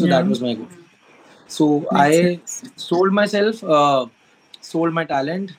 [0.00, 0.70] so that was my goal
[1.56, 2.72] so Makes i sense.
[2.88, 4.06] sold myself uh,
[4.72, 5.52] sold my talent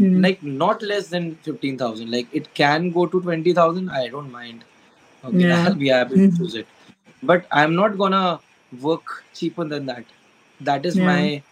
[0.00, 0.20] Mm.
[0.24, 4.64] like not less than 15000 like it can go to 20000 i don't mind
[5.30, 5.62] okay Yeah.
[5.64, 6.36] i'll be happy to Mm.
[6.38, 6.68] choose it
[7.30, 8.40] but i'm not gonna
[8.88, 10.04] work cheaper than that
[10.70, 11.04] that is Yeah.
[11.10, 11.42] my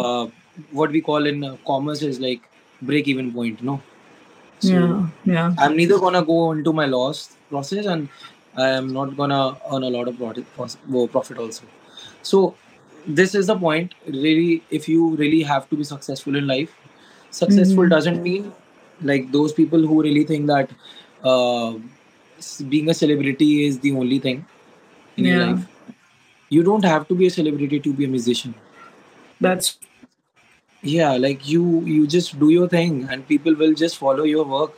[0.00, 0.26] uh,
[0.70, 2.42] what we call in uh, commerce is like
[2.82, 3.80] break even point no
[4.58, 5.08] so Yeah.
[5.34, 5.54] Yeah.
[5.58, 8.08] i'm neither gonna go into my loss process and
[8.56, 9.42] i am not gonna
[9.72, 11.64] earn a lot of profit, profit also
[12.22, 12.54] so
[13.06, 16.74] this is the point really if you really have to be successful in life
[17.30, 17.90] successful Mhm.
[17.96, 18.52] doesn't mean
[19.10, 20.70] like those people who really think that
[21.24, 21.72] uh,
[22.68, 24.44] being a celebrity is the only thing
[25.16, 25.46] in your Yeah.
[25.46, 25.66] life
[26.56, 28.54] you don't have to be a celebrity to be a musician
[29.44, 29.68] That's
[30.82, 34.72] yeah like you you just do your thing and people will just follow your work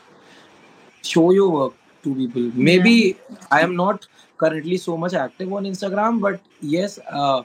[1.03, 2.43] show your work to people.
[2.43, 2.53] Yeah.
[2.71, 3.17] maybe
[3.51, 4.07] i am not
[4.39, 7.43] currently so much active on instagram but yes uh,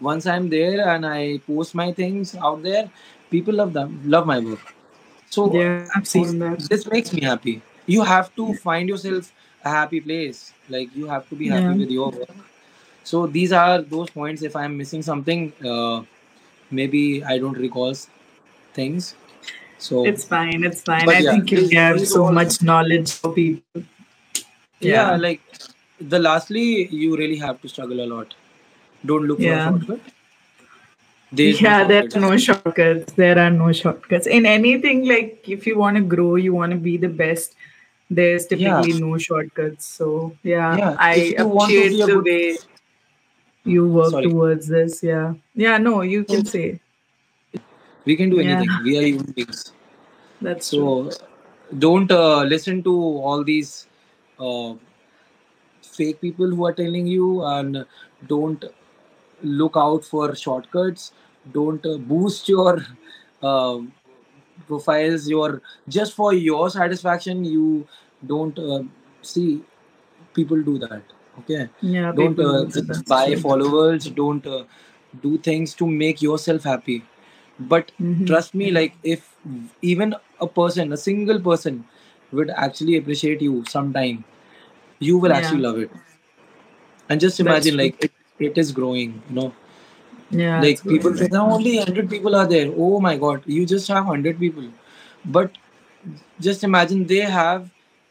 [0.00, 2.90] once i'm there and i post my things out there
[3.30, 4.74] people love them love my work.
[5.30, 6.58] So Yeah, I've this seen that.
[6.68, 7.62] this makes me happy.
[7.86, 9.32] You have to find yourself
[9.64, 10.52] a happy place.
[10.68, 11.76] Like you have to be happy Yeah.
[11.82, 12.34] with your work.
[13.04, 14.42] So these are those points.
[14.42, 16.02] If i'm missing something uh,
[16.70, 17.94] maybe i don't recall
[18.74, 19.14] things
[19.78, 20.64] so It's fine.
[20.64, 21.06] It's fine.
[21.06, 23.82] but I yeah think you have so all much knowledge for people.
[24.80, 25.16] yeah Yeah.
[25.16, 25.40] like
[26.00, 28.34] the lastly you really have to struggle a lot
[29.04, 29.64] don't look for a Yeah.
[29.68, 30.00] shortcut
[31.32, 33.12] there is no Yeah, there are no shortcuts.
[33.12, 34.26] There are no shortcuts.
[34.26, 37.54] In anything, like if you want to grow, you want to be the best,
[38.10, 39.86] there's yeah no shortcuts.
[39.86, 42.58] So, yeah, yeah I you want appreciate the good way
[43.64, 45.02] you work sorry towards this.
[45.02, 45.34] Yeah.
[45.54, 46.80] Yeah, no, you can say.
[48.04, 49.72] we can do Yeah, anything we are human beings
[50.40, 51.10] that's true.
[51.10, 51.10] so
[51.78, 52.94] don't uh, listen to
[53.28, 53.86] all these
[54.38, 54.74] uh,
[55.82, 57.84] fake people who are telling you and
[58.26, 58.64] don't
[59.42, 61.12] look out for shortcuts
[61.52, 62.84] don't uh, boost your
[63.42, 63.78] uh,
[64.66, 67.86] profiles your just for your satisfaction you
[68.26, 68.82] don't uh,
[69.22, 69.62] see
[70.34, 71.02] people do that
[71.38, 71.68] okay.
[71.80, 72.86] Yeah, don't uh, do that.
[72.86, 74.04] just That's buy followers.
[74.10, 74.64] Don't uh,
[75.22, 77.02] do things to make yourself happy.
[77.58, 79.34] But hmm trust me like if
[79.82, 81.84] even a person a single person
[82.32, 84.24] would actually appreciate you sometime
[85.00, 85.90] you will actually love it.
[87.08, 89.52] And just imagine like it, it is growing you know?
[90.30, 91.56] Yeah, like people say now now.
[91.56, 92.70] only 100 people are there.
[92.76, 94.64] Oh my god you just have 100 people.
[95.24, 95.52] But
[96.40, 97.70] just imagine they have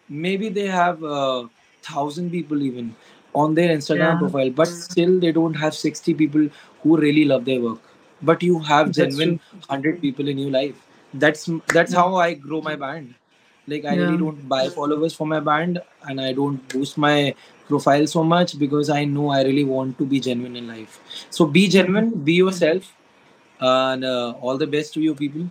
[0.10, 1.48] maybe they have uh,
[1.90, 2.96] 1000 people even
[3.34, 6.48] on their instagram Yeah, profile but still they don't have 60 people
[6.84, 7.80] who really love their work.
[8.22, 9.60] But you have genuine true.
[9.68, 10.76] 100 people in your life.
[11.14, 13.14] That's that's how i grow my band
[13.74, 17.34] like i really don't buy followers for my band and i don't boost my
[17.70, 21.00] profile so much because i know i really want to be genuine in life.
[21.30, 22.96] So be genuine be yourself
[23.60, 25.50] and uh, all the best to you people.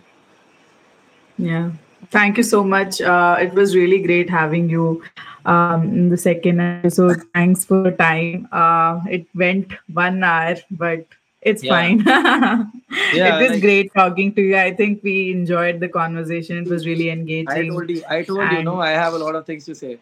[1.37, 1.71] Yeah.
[2.07, 3.01] Thank you so much.
[3.01, 5.03] Uh, it was really great having you
[5.45, 7.23] um, in the second episode.
[7.33, 8.47] Thanks for your time.
[8.51, 11.05] Uh, it went one hour, but
[11.41, 11.99] it's yeah fine.
[12.89, 14.57] it was like great talking to you.
[14.57, 16.57] I think we enjoyed the conversation.
[16.57, 17.49] It was really engaging.
[17.49, 19.99] I told you, I told you, no, I have a lot of things to say.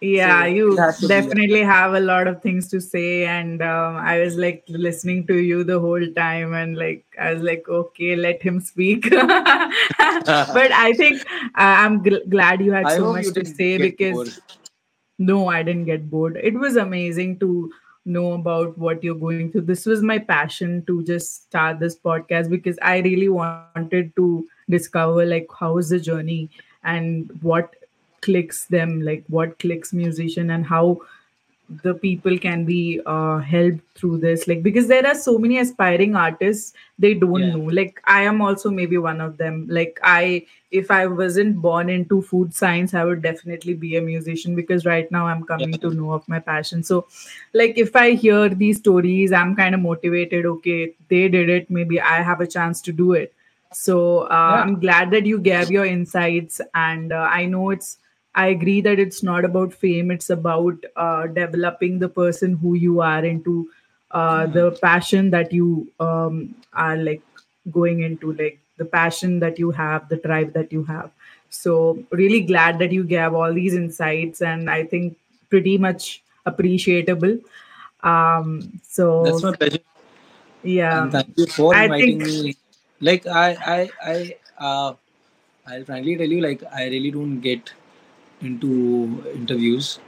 [0.00, 0.76] Yeah, So you
[1.08, 3.24] definitely have a lot of things to say.
[3.26, 6.52] And um, I was like listening to you the whole time.
[6.52, 9.10] And like, I was like, okay, let him speak.
[9.10, 9.20] but
[9.98, 14.26] I think uh, I'm gl- glad you had I so much to say get bored.
[14.26, 14.40] because
[15.18, 16.38] no, I didn't get bored.
[16.42, 17.72] It was amazing to
[18.04, 19.62] know about what you're going through.
[19.62, 25.24] This was my passion to just start this podcast because I really wanted to discover
[25.24, 26.50] like how is the journey
[26.82, 27.74] and what
[28.24, 31.00] clicks them, like what clicks musician and how
[31.82, 36.14] the people can be uh, helped through this like because there are so many aspiring
[36.14, 37.64] artists they don't Yeah, know.
[37.78, 39.66] Like i am also maybe one of them.
[39.70, 44.54] Like i if i wasn't born into food science i would definitely be a musician
[44.54, 46.82] because right now i'm coming yeah, to know of my passion.
[46.82, 47.06] So
[47.54, 52.00] like if i hear these stories i'm kind of motivated okay they did it maybe
[52.00, 53.32] i have a chance to do it.
[53.72, 57.96] So uh, yeah, i'm glad that you gave your insights and uh, i know it's
[58.34, 63.00] I agree that it's not about fame, it's about uh, developing the person who you
[63.00, 63.70] are into
[64.10, 64.52] uh, yeah.
[64.52, 67.22] the passion that you um, are like
[67.70, 71.10] going into, like the passion that you have, the drive that you have.
[71.48, 75.16] So, really glad that you gave all these insights, and I think
[75.48, 77.38] pretty much appreciable.
[78.02, 79.78] Um, That's my pleasure,
[80.64, 82.56] and yeah, thank you for I inviting think, me.
[83.00, 84.94] Like I, I, I, uh,
[85.66, 87.72] I'll frankly tell you, like I really don't get
[88.44, 89.98] into interviews.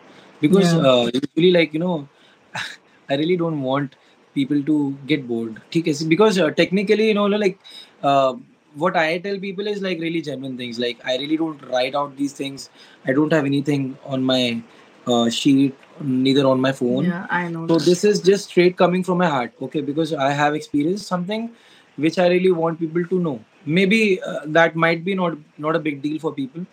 [0.41, 0.80] Because yeah.
[0.80, 2.09] uh, usually like you know
[3.11, 3.97] i really don't want
[4.34, 5.61] people to get bored.
[5.70, 7.59] Because uh, technically you know like
[8.03, 8.34] uh,
[8.74, 10.78] what i tell people is like really genuine things.
[10.78, 12.70] Like i really don't write out these things.
[13.07, 14.62] I don't have anything on my
[15.07, 17.05] uh, sheet neither on my phone.
[17.05, 19.80] Yeah i know so this is just straight coming from my heart okay?
[19.80, 21.51] Because i have experienced something
[21.97, 23.41] which i really want people to know.
[23.64, 26.66] Maybe uh, that might be not not a big deal for people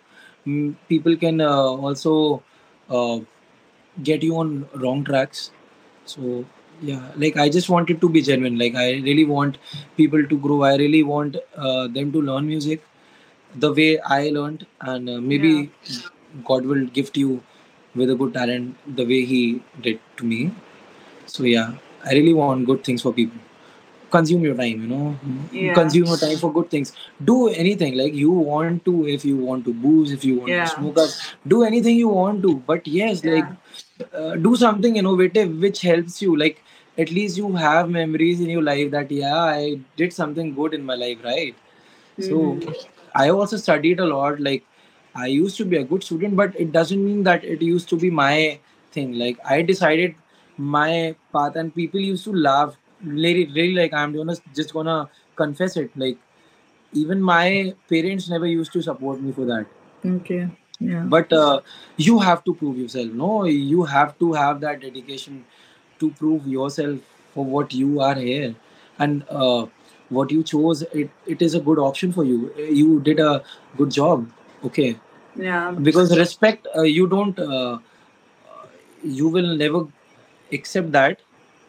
[0.46, 2.42] Mm, people can uh, also
[2.90, 3.18] uh,
[4.02, 5.50] get you on wrong tracks.
[6.04, 6.44] So
[6.82, 8.58] yeah like i just wanted to be genuine.
[8.58, 9.58] Like i really want
[9.96, 10.62] people to grow.
[10.62, 12.82] I really want uh, them to learn music
[13.56, 14.66] the way i learned.
[14.80, 15.52] And uh, maybe
[15.84, 16.08] Yeah,
[16.50, 17.42] god will gift you
[17.94, 19.42] with a good talent the way he
[19.82, 20.40] did to me.
[21.26, 21.74] So yeah
[22.06, 23.40] i really want good things for people
[24.16, 25.16] consume your time you know?
[25.52, 26.92] Yeah, consume your time for good things.
[27.32, 30.66] Do anything like you want to if you want to booze if you want to
[30.66, 31.10] smoke up
[31.46, 32.54] do anything you want to.
[32.72, 33.48] But yes like
[34.14, 36.36] uh, do something innovative which helps you.
[36.36, 36.62] Like
[36.98, 40.84] at least you have memories in your life that yeah i did something good in
[40.84, 41.54] my life right?
[42.28, 42.74] So Mhm.
[43.24, 44.40] i also studied a lot.
[44.48, 44.64] Like
[45.24, 47.96] i used to be a good student but it doesn't mean that it used to
[48.04, 48.58] be my
[48.92, 49.12] thing.
[49.24, 50.14] Like i decided
[50.56, 55.76] my path and people used to laugh really really like i'm gonna just gonna confess
[55.76, 56.18] it like
[56.92, 59.66] even my parents never used to support me for that
[60.04, 60.48] Okay.
[60.80, 61.04] Yeah.
[61.04, 61.60] but uh,
[61.96, 65.44] you have to prove yourself no you have to have that dedication
[65.98, 66.98] to prove yourself
[67.34, 68.54] for what you are here
[68.98, 69.66] and uh,
[70.08, 73.42] what you chose it, it is a good option for you you did a
[73.76, 74.28] good job
[74.64, 74.96] okay
[75.36, 75.72] Yeah.
[75.86, 77.78] because respect uh, you don't uh,
[79.02, 79.86] you will never
[80.52, 81.20] accept that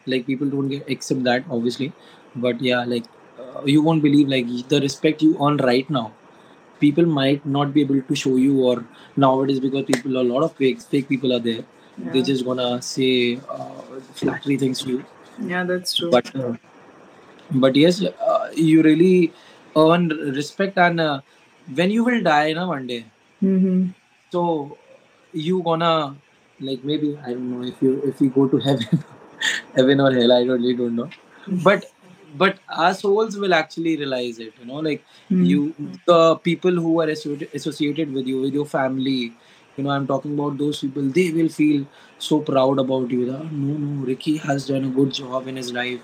[0.06, 1.92] like people don't get accept that obviously
[2.36, 3.04] but yeah like
[3.42, 6.06] uh, you won't believe like the respect you earn right now
[6.80, 8.84] people might not be able to show you or
[9.16, 11.64] nowadays because people a lot of fake fake people are there
[12.12, 12.26] they Yeah.
[12.30, 13.10] just gonna say
[13.56, 13.82] uh,
[14.20, 15.04] flattery things to you
[15.52, 16.10] Yeah, that's true.
[16.10, 16.52] but uh,
[17.64, 19.32] but yes uh, you really
[19.76, 20.08] earn
[20.40, 21.20] respect and uh,
[21.74, 23.04] when you will die na one day
[23.42, 23.90] Mm-hmm.
[24.32, 24.78] so
[25.32, 26.16] you gonna
[26.60, 29.04] like maybe i don't know if you if you go to heaven
[29.76, 31.10] heaven or hell i really don't know.
[31.64, 31.84] But
[32.42, 35.44] but our souls will actually realize it you know like Hmm.
[35.50, 35.74] you
[36.06, 39.32] the people who are associated associated with you with your family
[39.76, 41.86] you know i'm talking about those people they will feel
[42.18, 43.26] so proud about you.
[43.30, 46.00] That no no ricky has done a good job in his life.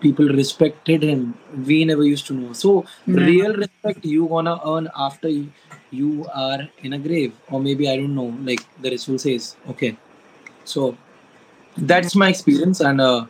[0.00, 1.34] People respected him.
[1.66, 2.52] We never used to know.
[2.52, 3.24] So Yeah.
[3.30, 5.48] real respect you gonna earn after you,
[5.90, 7.32] you are in a grave.
[7.50, 9.96] Or maybe i don't know like the ritual says okay.
[10.64, 10.96] So
[11.86, 13.26] that's my experience and uh,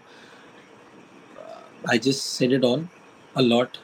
[1.88, 2.82] i just said it all
[3.36, 3.78] a lot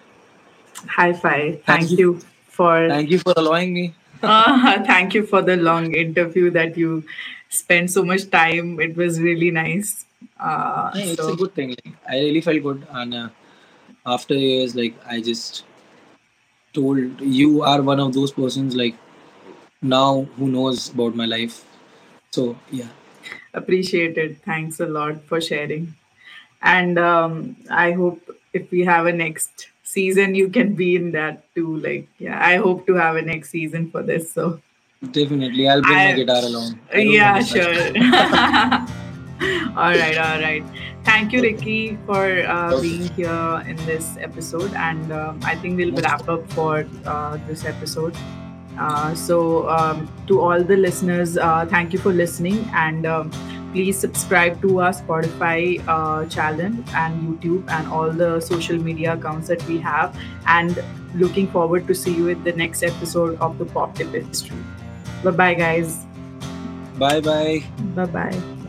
[0.88, 1.62] High five.
[1.64, 1.98] Thank Thank you.
[1.98, 6.76] you for thank you for allowing me uh, thank you for the long interview that
[6.76, 7.04] you
[7.48, 8.80] spent so much time.
[8.80, 10.06] It was really nice.
[10.38, 13.28] Uh, Yeah, it's so a good thing like, i really felt good and uh,
[14.06, 15.64] after years like i just
[16.72, 18.94] told you are one of those persons like
[19.82, 21.64] now who knows about my life
[22.32, 22.88] so yeah
[23.53, 24.39] appreciate it.
[24.45, 25.95] Thanks a lot for sharing.
[26.62, 28.20] And um, I hope
[28.53, 31.77] if we have a next season, you can be in that too.
[31.77, 34.33] Like, yeah, I hope to have a next season for this.
[34.33, 34.61] So,
[35.12, 37.68] definitely i'll bring my guitar along yeah, sure.
[39.77, 40.64] all right, all right.
[41.05, 44.72] Thank you, Ricky, for uh, being here in this episode.
[44.75, 48.16] And um, I think we'll wrap up for uh, this episode.
[48.79, 52.68] Uh, so, um, to all the listeners, uh, thank you for listening.
[52.75, 53.31] And um,
[53.72, 59.49] please subscribe to our Spotify uh, channel and YouTube and all the social media accounts
[59.49, 60.16] that we have.
[60.47, 60.83] And
[61.14, 64.57] looking forward to see you in the next episode of the Pop Tapestry.
[65.22, 66.05] Bye bye, guys.
[66.99, 67.64] bye bye
[67.95, 68.61] Bye bye.